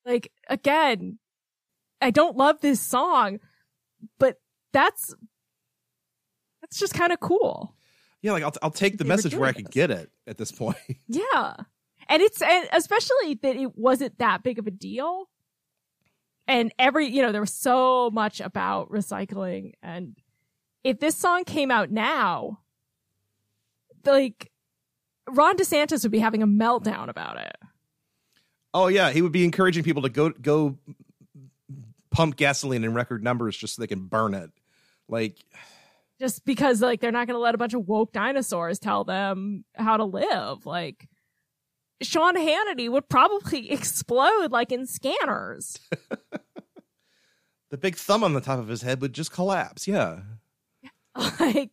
[0.06, 1.18] Like, again,
[2.02, 3.40] I don't love this song,
[4.20, 4.40] but
[4.74, 5.16] that's,
[6.62, 7.76] that's just kind of cool.
[8.22, 10.78] yeah like i'll, I'll take the message where i can get it at this point
[11.08, 11.56] Yeah.
[12.08, 15.28] And it's, and especially that it wasn't that big of a deal.
[16.48, 19.72] And every, you know, there was so much about recycling.
[19.82, 20.16] And
[20.84, 22.60] if this song came out now,
[24.06, 24.52] like,
[25.28, 27.56] Ron DeSantis would be having a meltdown about it.
[28.76, 30.78] Oh yeah he would be encouraging people to go go
[32.12, 34.52] pump gasoline in record numbers just so they can burn it
[35.08, 35.38] like
[36.20, 39.66] just because like they're not going to let a bunch of woke dinosaurs tell them
[39.74, 41.08] how to live like
[42.02, 45.80] sean hannity would probably explode like in scanners
[47.76, 49.86] the big thumb on the top of his head would just collapse.
[49.86, 50.22] Yeah.
[51.40, 51.72] like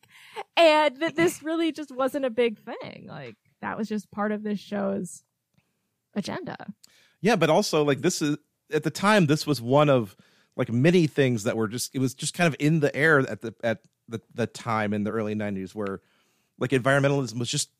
[0.56, 4.44] and that this really just wasn't a big thing like that was just part of
[4.44, 5.24] this show's
[6.14, 6.56] agenda
[7.22, 8.36] Yeah, but also like this is
[8.72, 10.16] at the time this was one of
[10.56, 13.40] like many things that were just it was just kind of in the air at
[13.40, 16.00] the at the the time in the early 90s where
[16.58, 17.70] like environmentalism was just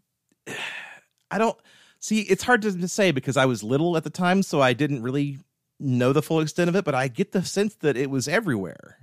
[1.30, 1.58] I don't
[1.98, 5.02] see it's hard to, say because I was little at the time so I didn't
[5.02, 5.38] really
[5.80, 8.98] know the full extent of it but I get the sense that it was everywhere.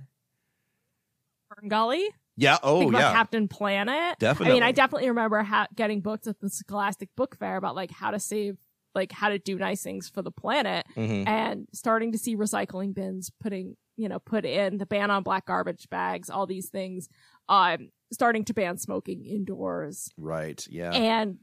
[1.48, 2.08] Fern Gully.
[2.36, 3.12] Yeah, oh yeah.
[3.12, 4.18] Captain Planet.
[4.18, 4.52] Definitely.
[4.52, 7.90] I mean, I definitely remember ha- getting books at the Scholastic Book Fair about like
[7.90, 8.56] how to save,
[8.94, 11.26] like how to do nice things for the planet, Mhm.
[11.28, 15.46] and starting to see recycling bins putting, you know, put in the ban on black
[15.46, 17.08] garbage bags, all these things,
[17.48, 20.90] um, starting to ban smoking indoors, Right, yeah.
[20.92, 21.38] and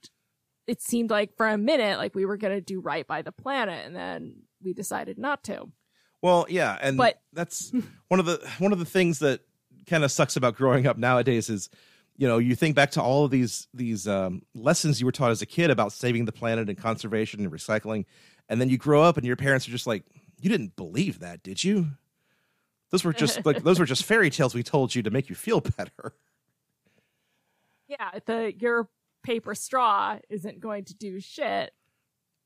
[0.68, 3.86] it seemed like for a minute like we were gonna do right by the planet,
[3.86, 5.72] and then we decided not to.
[6.22, 7.72] Well, yeah, and But- that's
[8.10, 9.42] one of the one of the things that
[9.86, 11.70] kind of sucks about growing up nowadays is,
[12.18, 15.32] you know, you think back to all of these these um, lessons you were taught
[15.32, 18.06] as a kid about saving the planet and conservation and recycling,
[18.50, 20.04] and then you grow up and your parents are just like,
[20.40, 21.90] "You didn't believe that, did you?"
[22.92, 25.36] Those were just like those were just fairy tales we told you to make you
[25.36, 26.14] feel better.
[27.88, 28.90] Yeah, the your
[29.24, 31.72] paper straw isn't going to do shit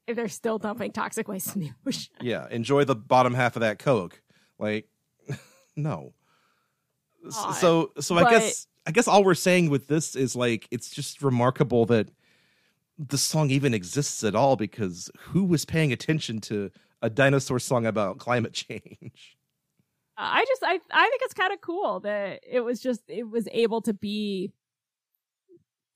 [0.08, 2.14] if they're still dumping toxic waste in the ocean.
[2.22, 4.22] Yeah, enjoy the bottom half of that Coke.
[4.60, 4.88] Like,
[5.76, 6.14] no.
[7.24, 7.52] God.
[7.54, 10.90] So, so I But- guess I guess all we're saying with this is like it's
[10.90, 12.10] just remarkable that
[12.98, 16.72] the song even exists at all because who was paying attention to
[17.02, 19.38] a dinosaur song about climate change?
[20.18, 23.48] I just I I think it's kind of cool that it was just it was
[23.52, 24.52] able to be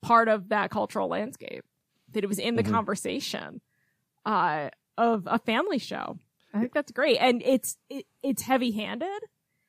[0.02, 1.64] part of that cultural landscape
[2.12, 2.70] that it was in the Mhm.
[2.70, 3.60] conversation
[4.24, 6.18] uh of a family show.
[6.54, 9.22] I think that's great and it's it, it's heavy-handed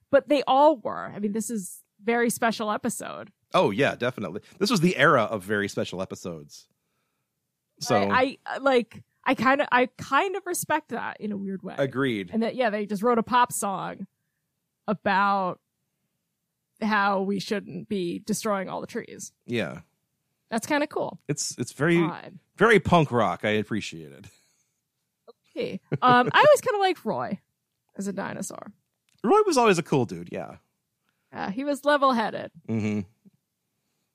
[0.09, 1.11] but they all were.
[1.13, 3.31] I mean this is very special episode.
[3.53, 4.41] Oh yeah, definitely.
[4.59, 6.67] This was the era of very special episodes.
[7.79, 11.61] So I, I like I kind of I kind of respect that in a weird
[11.63, 11.75] way.
[11.77, 12.31] agreed.
[12.33, 14.07] and that yeah they just wrote a pop song
[14.87, 15.59] about
[16.81, 19.79] how we shouldn't be destroying all the trees Yeah,
[20.49, 22.39] that's kind of cool it's it's very Odd.
[22.55, 23.41] very punk rock.
[23.43, 24.25] I appreciate it.
[25.55, 25.79] Okay.
[26.01, 27.39] um i always kind of liked roy
[27.97, 28.71] as a dinosaur.
[29.23, 30.29] Roy was always a cool dude.
[30.31, 30.57] Yeah.
[31.33, 32.51] Uh, he was level headed.
[32.69, 33.01] Mm-hmm.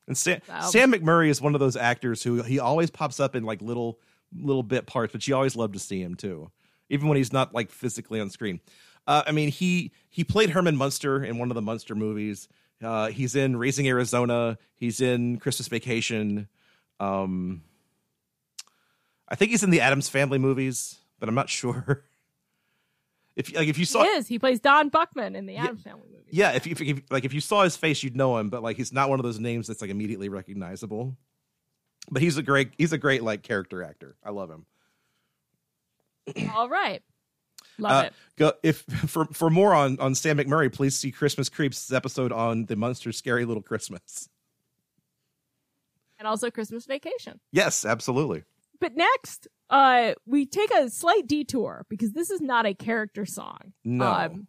[0.08, 0.60] And Sam, Wow.
[0.62, 3.98] Sam McMurray is one of those actors who he always pops up in like little
[4.34, 6.50] little bit parts, but you always love to see him too,
[6.88, 8.60] even when he's not like physically on screen.
[9.06, 12.48] Uh, I mean, he he played Herman Munster in one of the Munster movies.
[12.82, 14.58] Uh, he's in Raising Arizona.
[14.74, 16.48] He's in Christmas Vacation.
[16.98, 17.62] Um,
[19.28, 22.04] I think he's in the Addams Family movies, but I'm not sure.
[23.36, 24.28] If like if you saw he is.
[24.28, 25.66] He plays Don Buckman in the Yeah.
[25.74, 26.24] Family movie.
[26.30, 28.76] yeah, if, you- if, like if you saw his face, you'd know him, but like
[28.76, 31.16] he's not one of those names that's like immediately recognizable.
[32.10, 34.16] But he's a great he's a great like character actor.
[34.24, 34.66] I love him.
[36.54, 37.02] All right.
[37.78, 38.12] Love Uh, it.
[38.36, 42.66] go if for for more on on Sam McMurray, please see Christmas Creeps episode on
[42.66, 44.28] the Munster Scary Little Christmas.
[46.18, 47.40] And also Christmas Vacation.
[47.50, 48.44] Yes, absolutely.
[48.82, 53.74] But next, uh, we take a slight detour because this is not a character song.
[53.84, 54.04] No.
[54.06, 54.48] Um,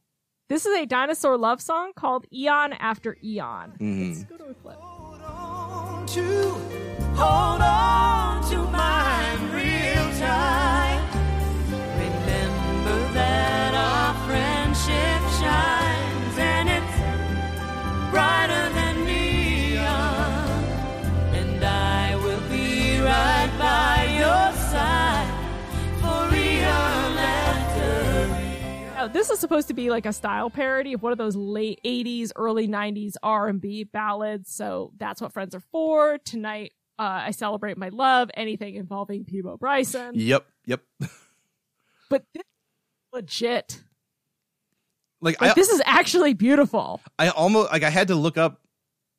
[0.50, 3.74] this is a dinosaur love song called Eon After Eon.
[3.80, 4.08] Mhm.
[4.10, 4.78] Let's go to a clip.
[6.08, 6.50] to
[7.16, 11.10] hold on to mine real tight.
[11.98, 16.98] Remember that our friendship shines and it's
[18.12, 18.63] brighter
[29.04, 31.80] after this is supposed to be like a style parody of one of those late
[31.86, 34.54] 80s, early 90s R&B ballads.
[34.54, 36.18] So that's what friends are for.
[36.20, 40.12] Tonight, uh, I celebrate my love, anything involving Peabo Bryson.
[40.16, 40.82] Yep, yep.
[42.10, 43.84] But this is legit.
[45.22, 47.02] Like, Like, I this is actually beautiful.
[47.18, 48.62] I almost like I had to look up.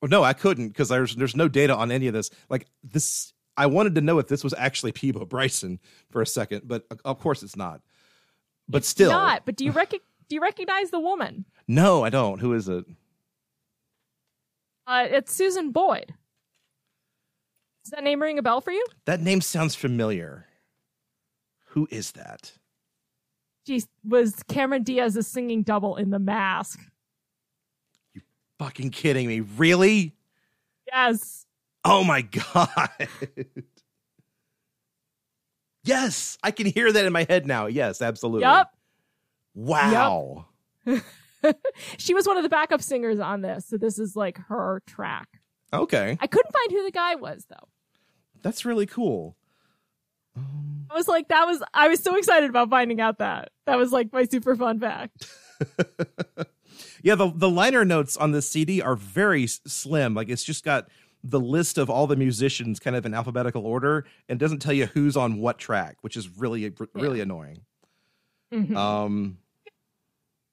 [0.01, 2.31] Well, no, I couldn't because there's there's no data on any of this.
[2.51, 5.81] Like this, I wanted to know if this was actually Peabo Bryson
[6.11, 7.81] for a second, but uh, of course it's not.
[8.69, 11.45] But still, Not, but do you rec- do you recognize the woman?
[11.69, 12.39] no, I don't.
[12.41, 12.85] Who is it?
[14.87, 16.15] Uh, it's Susan Boyd.
[17.85, 18.85] Does that name ring a bell for you?
[19.07, 20.47] That name sounds familiar.
[21.69, 22.53] Who is that?
[23.67, 26.81] She was Cameron Diaz's singing double in The Mask.
[28.15, 28.21] You
[28.59, 29.41] fucking kidding me?
[29.41, 30.15] Really?
[30.91, 31.47] Yes.
[31.85, 32.23] Oh my
[32.55, 33.09] god.
[35.85, 37.67] Yes, I can hear that in my head now.
[37.67, 38.43] Yes, absolutely.
[38.43, 38.71] Yup.
[39.55, 40.47] Wow.
[40.87, 41.03] Yep.
[41.99, 45.29] She was one of the backup singers on this, so this is like her track.
[45.75, 46.17] Okay.
[46.19, 47.69] I couldn't find who the guy was though.
[48.41, 49.37] That's really cool.
[50.35, 53.51] Um, I was like, that was I was so excited about finding out that.
[53.67, 55.29] That was like my super fun fact.
[57.05, 60.15] Yeah, the the liner notes on this CD are very slim.
[60.15, 60.89] Like it's just got
[61.27, 64.85] the list of all the musicians kind of in alphabetical order and doesn't tell you
[64.87, 67.63] who's on what track, which is really really annoying.
[68.53, 68.77] Mhm.
[68.77, 69.39] Um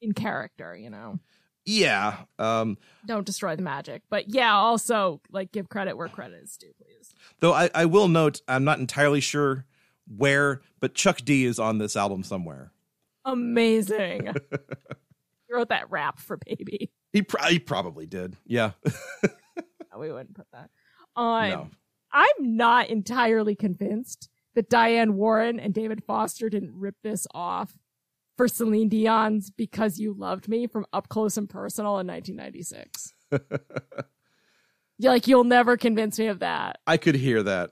[0.01, 1.19] In character, you know.
[1.65, 4.01] yeah, um Don't destroy the magic.
[4.09, 7.13] But yeah, also like give credit where credit is due, please.
[7.41, 9.65] though I I will note I'm not entirely sure
[10.07, 12.71] where, but Chuck D is on this album somewhere.
[13.25, 14.25] Amazing.
[14.51, 16.91] you wrote that rap for baby.
[17.13, 18.37] He, pr- he probably did.
[18.45, 18.71] Yeah.
[19.97, 20.69] We wouldn't put that.
[21.15, 21.69] Um, no.
[22.13, 27.77] I'm not entirely convinced that Diane Warren and David Foster didn't rip this off
[28.37, 33.13] for Celine Dion's Because You Loved Me from Up Close and Personal in 1996.
[34.97, 36.79] You're like, you'll never convince me of that.
[36.85, 37.71] I could hear that.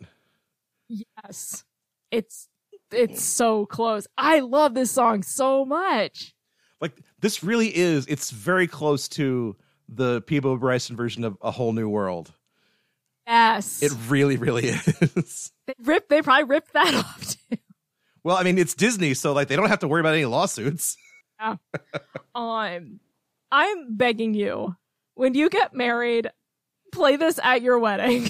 [0.88, 1.63] Yes.
[2.11, 2.47] It's
[2.91, 4.07] it's so close.
[4.17, 6.34] I love this song so much.
[6.82, 9.55] Like this really is it's very close to
[9.92, 12.32] the Peabo Bryson version of A Whole New World.
[13.28, 13.82] Yes.
[13.84, 15.52] It really, really is.
[15.68, 17.58] they ripped they probably ripped that off too.
[18.24, 20.98] Well, I mean, it's Disney, so like they don't have to worry about any lawsuits.
[22.36, 23.00] Um
[23.52, 24.76] I'm begging you,
[25.16, 26.30] when you get married,
[26.92, 28.30] play this at your wedding.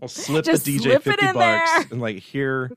[0.00, 1.86] I'll slip Just the DJ slip fifty bucks there.
[1.92, 2.72] and like here,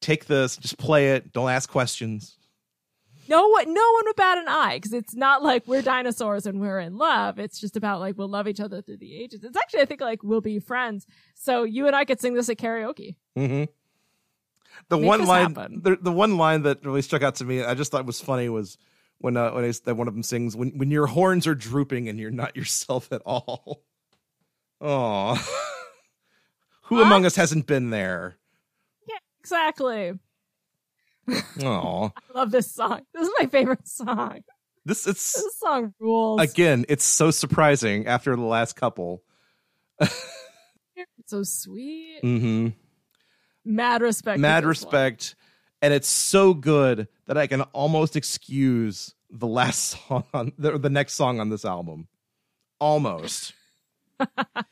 [0.00, 1.32] take this, just play it.
[1.32, 2.36] Don't ask questions.
[3.28, 6.60] No one no one would bat an eye because it's not like we're dinosaurs and
[6.60, 7.38] we're in love.
[7.38, 9.42] It's just about like we'll love each other through the ages.
[9.44, 11.06] It's actually I think like we'll be friends.
[11.34, 13.16] So you and I could sing this at karaoke.
[13.36, 13.64] hmm
[14.88, 17.74] The Make one line, the, the one line that really struck out to me, I
[17.74, 18.76] just thought was funny was
[19.18, 22.08] when uh, when I, that one of them sings, "When when your horns are drooping
[22.08, 23.82] and you're not yourself at all."
[24.80, 25.34] Oh,
[26.82, 27.06] who What?
[27.06, 28.36] among us hasn't been there?
[29.08, 30.18] Yeah, exactly.
[31.62, 33.02] Oh, I love this song.
[33.14, 34.42] This is my favorite song.
[34.84, 36.40] this it's This song rules.
[36.40, 39.22] again, it's so surprising after the last couple.
[40.00, 42.20] It's so sweet.
[42.22, 42.68] Mm-hmm.
[43.64, 44.38] Mad respect.
[44.40, 44.68] Mad this one.
[44.68, 45.36] respect,
[45.82, 50.90] and it's so good that I can almost excuse the last song on the, the
[50.90, 52.08] next song on this album.
[52.80, 53.52] Almost.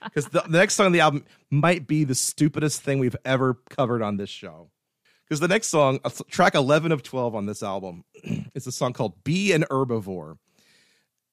[0.04, 3.54] Because the, the next song on the album might be the stupidest thing we've ever
[3.70, 4.70] covered on this show.
[5.32, 8.04] Because the next song, track 11 of 12 on this album,
[8.54, 10.36] is a song called Be an Herbivore.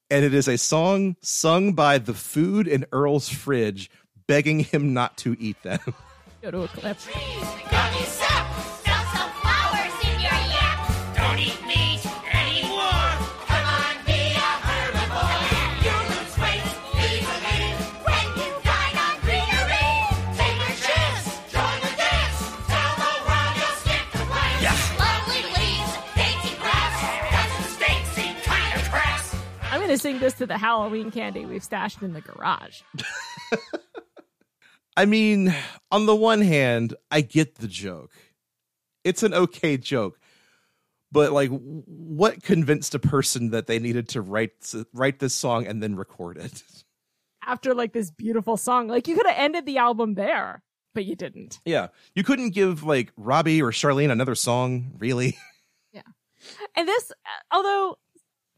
[0.08, 3.90] And it is a song sung by the food in Earl's fridge,
[4.26, 5.80] begging him not to eat them.
[6.40, 6.96] Go to a clip.
[29.96, 32.82] Sing this to the Halloween candy we've stashed in the garage.
[34.96, 35.54] I mean,
[35.90, 38.12] on the one hand, I get the joke.
[39.04, 40.18] It's an okay joke.
[41.12, 45.82] But like what convinced a person that they needed to write write this song and
[45.82, 46.62] then record it?
[47.46, 50.62] After like this beautiful song, like you could have ended the album there,
[50.94, 51.58] but you didn't.
[51.64, 51.88] Yeah.
[52.14, 55.36] You couldn't give like Robbie or Charlene another song, really?
[55.92, 56.02] Yeah.
[56.76, 57.98] And this, uh, although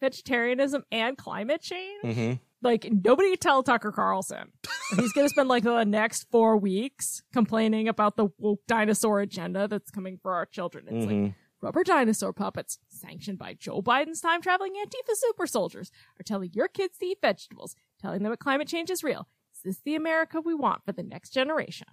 [0.02, 2.40] vegetarianism and climate change, Mhm.
[2.60, 4.52] like nobody tell Tucker Carlson.
[4.96, 9.66] He's going to spend like the next four weeks complaining about the woke dinosaur agenda
[9.68, 10.86] that's coming for our children.
[10.88, 11.34] It's like Mhm.
[11.62, 15.90] rubber dinosaur puppets sanctioned by Joe Biden's time traveling Antifa super soldiers
[16.20, 19.28] are telling your kids to eat vegetables, telling them that climate change is real.
[19.54, 21.86] Is this the America we want for the next generation?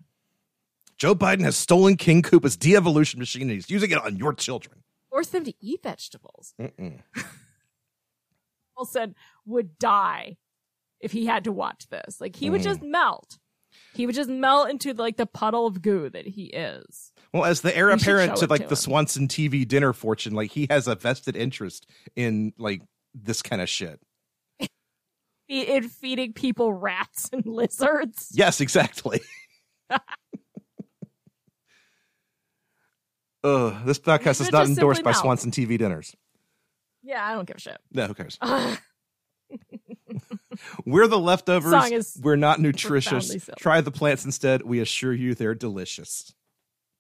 [0.98, 4.84] Joe Biden has stolen King Koopa's de-evolution machine and he's using it on your children.
[5.10, 6.54] Force them to eat vegetables.
[8.86, 9.14] Mm-mm.
[9.46, 10.38] Would die
[11.00, 12.20] if he had to watch this.
[12.22, 12.66] Like he would Mm.
[12.66, 13.38] just melt.
[13.94, 17.12] He would just melt into like the puddle of goo that he is.
[17.34, 18.78] Well, as the heir apparent to like to the him.
[18.78, 22.82] Swanson TV dinner fortune, like he has a vested interest in like
[23.14, 24.00] this kind of shit.
[25.48, 28.30] In feeding people rats and lizards.
[28.34, 29.20] Yes, exactly.
[33.44, 35.22] Ugh, this podcast is not endorsed by mouth.
[35.22, 36.16] Swanson TV dinners.
[37.04, 37.78] Yeah, I don't give a shit.
[37.92, 38.38] No, who cares?
[40.86, 42.18] We're the leftovers.
[42.22, 43.50] We're not nutritious.
[43.58, 44.62] Try the plants instead.
[44.64, 46.34] We assure you they're delicious.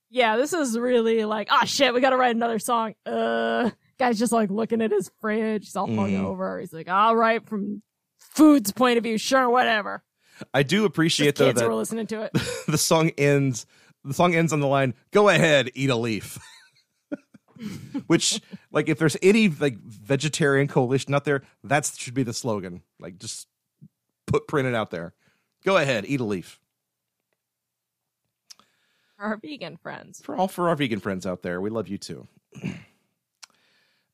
[0.09, 2.95] Yeah, this is really like, oh shit, we gotta write another song.
[3.05, 3.69] Uh,
[3.99, 5.65] guy's just like looking at his fridge.
[5.65, 5.97] He's all Mhm.
[5.97, 6.59] hungover.
[6.59, 7.83] He's like, all right, from
[8.17, 10.03] food's point of view, sure, whatever.
[10.53, 12.31] I do appreciate though that were listening to it.
[12.67, 13.65] the song ends
[14.05, 16.39] the song ends on the line go ahead eat a leaf
[18.07, 18.41] which
[18.71, 22.81] like if there's any like vegetarian coalition out there that should be the slogan.
[22.99, 23.47] Like just
[24.25, 25.13] put print it out there.
[25.63, 26.59] Go ahead eat a leaf.
[29.17, 30.21] Our vegan friends.
[30.21, 32.27] for all for our vegan friends out there we love you too.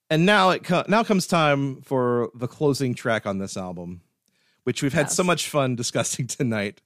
[0.09, 4.01] And now it co- now comes time for the closing track on this album
[4.63, 6.81] which we've had so much fun discussing tonight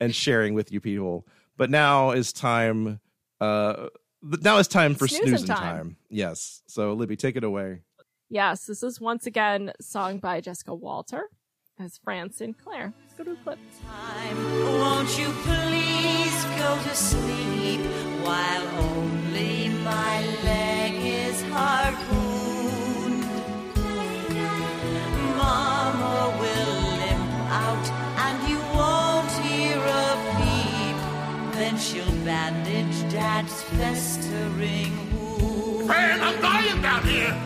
[0.00, 1.24] and sharing with you people.
[1.56, 3.00] But now is time
[3.40, 3.88] uh
[4.30, 5.76] th- now it's time for Snoozing snoozing time.
[5.76, 5.96] time.
[6.10, 7.80] yes so libby take it away
[8.34, 11.24] Yes, this is once again sung by Jessica Walter
[11.78, 12.94] as Fran Sinclair.
[13.02, 13.58] Let's go to a clip.
[13.86, 14.36] time.
[14.80, 17.80] Won't you please go to sleep
[18.24, 23.22] while only my leg is harpooned?
[25.36, 27.86] Mama will limp out
[28.24, 30.96] and you won't hear a peep.
[31.54, 32.71] Then she'll bandage
[33.22, 34.92] Dad's festering
[35.38, 35.86] wound.
[35.86, 37.36] Man, I'm dying down here.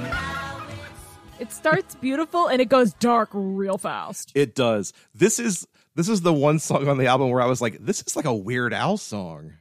[1.38, 4.32] It starts beautiful and it goes dark real fast.
[4.34, 7.60] it does this is this is the one song on the album where i was
[7.60, 9.52] like this is like a weird al song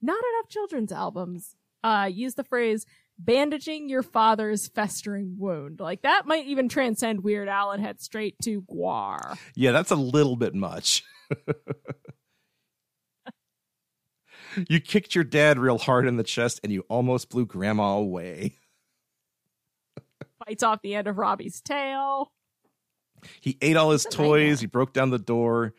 [0.00, 2.86] Not enough children's albums uh, use the phrase
[3.18, 5.80] bandaging your father's festering wound.
[5.80, 9.36] Like that might even transcend Weird Al and head straight to GWAR.
[9.56, 11.02] yeah that's a little bit much
[14.68, 18.56] you kicked your dad real hard in the chest and you almost blew grandma away
[20.46, 22.32] Bites off the end of Robbie's tail.
[23.40, 24.60] He ate all his toys.
[24.60, 25.74] He broke down the door.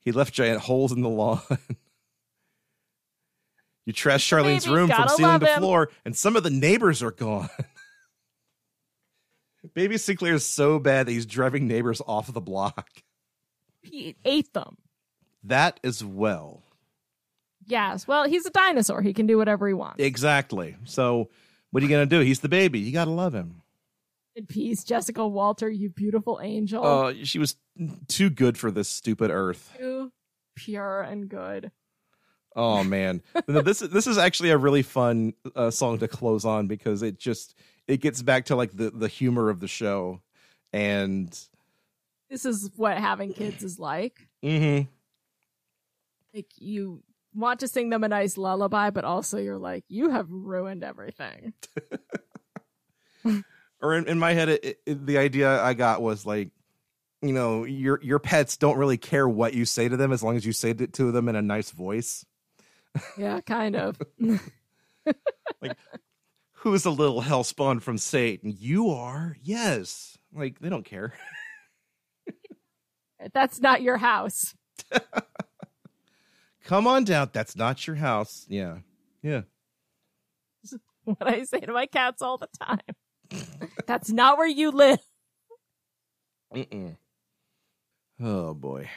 [0.00, 1.40] He left giant holes in the lawn.
[3.84, 5.58] you trashed Charlene's Baby, room from ceiling to him.
[5.58, 7.50] floor, and some of the neighbors are gone.
[9.74, 12.88] Baby Sinclair is so bad that he's driving neighbors off the block.
[13.82, 14.76] He ate them.
[15.42, 16.62] That as well.
[17.66, 18.06] Yes.
[18.06, 19.02] Well, he's a dinosaur.
[19.02, 20.02] He can do whatever he wants.
[20.02, 20.76] Exactly.
[20.84, 21.28] So,
[21.70, 22.22] what are you going to do?
[22.22, 22.78] He's the baby.
[22.78, 23.62] You got to love him.
[24.36, 26.84] In peace, Jessica Walter, you beautiful angel.
[26.84, 27.56] Oh, she was
[28.06, 29.72] too good for this stupid earth.
[29.78, 30.12] Too
[30.54, 31.70] pure and good.
[32.54, 36.66] Oh man, no, this this is actually a really fun uh, song to close on
[36.66, 37.54] because it just
[37.86, 40.20] it gets back to like the the humor of the show,
[40.72, 41.38] and
[42.30, 44.26] This is what having kids is like.
[44.44, 44.88] Mm-hmm.
[46.34, 47.02] Like you
[47.36, 51.52] want to sing them a nice lullaby, but also you're like, you have ruined everything.
[53.80, 56.50] or in, in my head, it, it, the idea I got was like,
[57.22, 60.36] you know, your your pets don't really care what you say to them as long
[60.36, 62.24] as you say it to them in a nice voice.
[63.16, 63.98] Yeah, kind of.
[65.62, 65.76] Like,
[66.52, 68.54] who's a little hell spawned from Satan?
[68.58, 69.36] You are.
[69.42, 70.18] Yes.
[70.34, 71.14] Like they don't care.
[73.32, 74.54] That's not your house.
[76.66, 77.30] Come on down.
[77.32, 78.44] That's not your house.
[78.48, 78.78] Yeah.
[79.22, 79.42] Yeah.
[81.04, 82.80] What I say to my cats all the time.
[83.86, 84.98] That's not where you live.
[86.52, 86.96] Mm-mm.
[88.20, 88.90] Oh boy.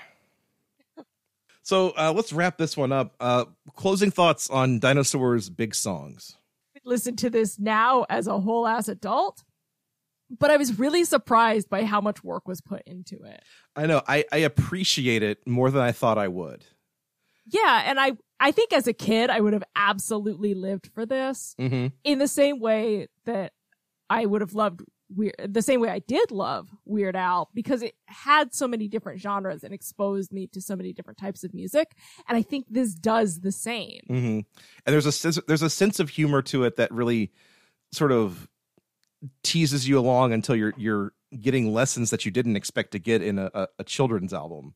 [1.61, 3.13] So uh, let's wrap this one up.
[3.19, 3.45] Uh,
[3.75, 6.35] closing thoughts on dinosaurs' big songs.
[6.83, 9.43] Listen to this now as a whole ass adult.
[10.31, 13.43] But I was really surprised by how much work was put into it.
[13.75, 14.01] I know.
[14.07, 16.65] I, I appreciate it more than I thought I would.
[17.51, 21.55] Yeah, and I I think as a kid I would have absolutely lived for this
[21.59, 21.87] Mm-hmm.
[22.03, 23.53] in the same way that
[24.09, 27.95] I would have loved weird the same way I did love Weird Al because it
[28.05, 31.95] had so many different genres and exposed me to so many different types of music
[32.27, 34.01] and I think this does the same.
[34.09, 34.39] Mm-hmm.
[34.39, 34.45] And
[34.85, 37.31] there's a sense, there's a sense of humor to it that really
[37.91, 38.47] sort of
[39.43, 43.37] teases you along until you're you're getting lessons that you didn't expect to get in
[43.37, 44.73] a, a, a children's album.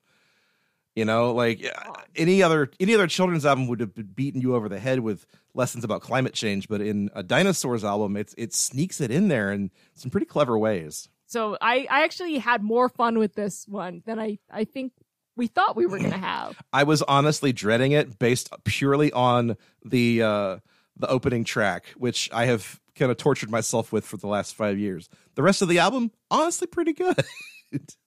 [0.96, 4.70] You know, like uh, any other any other children's album would have beaten you over
[4.70, 5.26] the head with
[5.56, 9.52] lessons about climate change, but in a dinosaurs album, it's it sneaks it in there
[9.52, 11.10] in some pretty clever ways.
[11.26, 14.94] So I I actually had more fun with this one than I I think
[15.36, 16.62] we thought we were going to have.
[16.72, 20.58] I was honestly dreading it based purely on the uh
[20.96, 24.78] the opening track, which I have kind of tortured myself with for the last five
[24.78, 25.10] years.
[25.34, 27.18] The rest of the album, honestly, pretty good.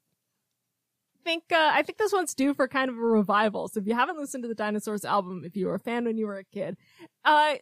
[1.26, 3.68] think uh, I think this one's due for kind of a revival.
[3.68, 6.16] So if you haven't listened to the Dinosaurs album, if you were a fan when
[6.16, 6.76] you were a kid,
[7.24, 7.56] uh,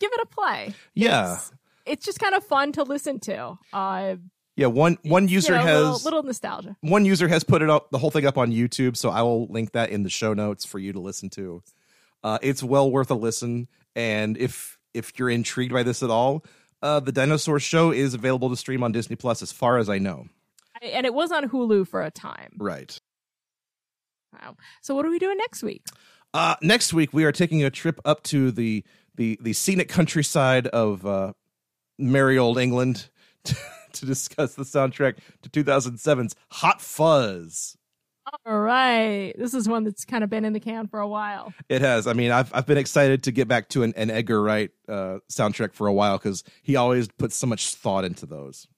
[0.00, 0.72] give it a play.
[0.94, 1.52] yeah, It's,
[1.84, 3.58] it's just kind of fun to listen to.
[3.72, 4.16] Uh,
[4.56, 4.66] yeah.
[4.66, 6.76] One one you user know, has little, little nostalgia.
[6.80, 9.46] one user has put it up the whole thing up on YouTube, so I will
[9.48, 11.62] link that in the show notes for you to listen to.
[12.24, 16.44] Uh, it's well worth a listen, and if if you're intrigued by this at all,
[16.82, 19.98] uh, the Dinosaur Show is available to stream on Disney Plus, as far as I
[19.98, 20.26] know.
[20.80, 22.52] And it was on Hulu for a time.
[22.56, 23.00] Right.
[24.32, 24.56] Wow.
[24.80, 25.82] So what are we doing next week?
[26.34, 28.84] Uh, next week we are taking a trip up to the
[29.16, 31.32] the the scenic countryside of uh,
[31.98, 33.08] merry old England
[33.44, 33.56] to,
[33.92, 37.76] to discuss the soundtrack to 2007's Hot Fuzz.
[38.44, 39.32] All right.
[39.38, 41.52] This is one that's kind of been in the can for a while.
[41.68, 42.06] It has.
[42.06, 45.18] I mean, I've I've been excited to get back to an, an Edgar Wright uh,
[45.30, 48.68] soundtrack for a while because he always puts so much thought into those.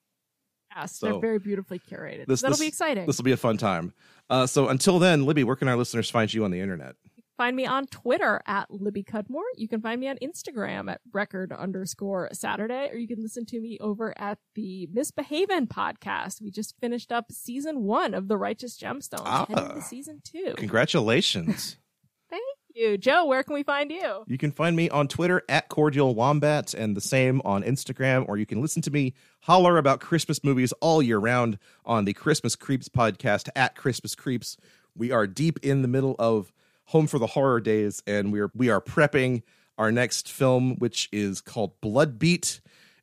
[0.80, 2.26] Yes, So, they're very beautifully curated.
[2.26, 3.06] This That'll this- be exciting.
[3.06, 3.92] This will be a fun time.
[4.28, 6.94] Uh, so until then, Libby, where can our listeners find you on the internet?
[7.36, 9.40] find me on Twitter at Libby Cudmore.
[9.56, 13.58] You can find me on Instagram at record underscore Saturday, or you can listen to
[13.62, 16.42] me over at the Misbehavin podcast.
[16.42, 19.46] We just finished up season one of The Righteous Gemstones, Ah.
[19.48, 20.52] heading to season two.
[20.58, 21.78] Congratulations.
[22.28, 22.42] Thank
[22.74, 22.98] you.
[22.98, 24.24] Joe, where can we find you?
[24.26, 28.36] You can find me on Twitter at Cordial Wombat and the same on Instagram, or
[28.36, 32.57] you can listen to me holler about Christmas movies all year round on the Christmas
[32.57, 34.57] Creeps podcast at Christmas Creeps.
[34.96, 36.53] We are deep in the middle of
[36.86, 39.42] Home for the Horror Days, and we are we are prepping
[39.78, 42.61] our next film, which is called Blood Beat.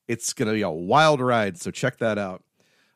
[0.07, 2.43] It's gonna be a wild ride, so check that out.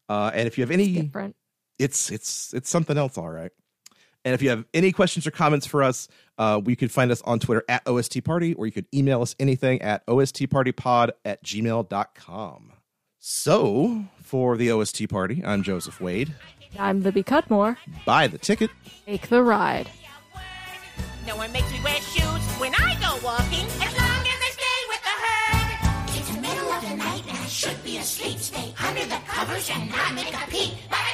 [0.09, 1.35] Uh, and if you have any Different.
[1.79, 3.51] it's it's it's something else all right
[4.23, 6.07] and if you have any questions or comments for us
[6.37, 9.35] uh, we could find us on twitter at ost party or you could email us
[9.39, 12.71] anything at ostpartypod at gmail.com
[13.19, 16.33] so for the ost party i'm joseph wade
[16.79, 17.75] I'm Libby Cudmore.
[18.05, 18.69] buy the ticket
[19.05, 19.89] Take the ride.
[21.27, 24.79] No one makes me wear shoes when I go walking, as long as I stay
[24.87, 26.17] with the herd.
[26.17, 28.39] It's the middle of the night and I should be asleep.
[28.39, 30.73] Stay under the covers and not make a peep.
[30.89, 31.10] But I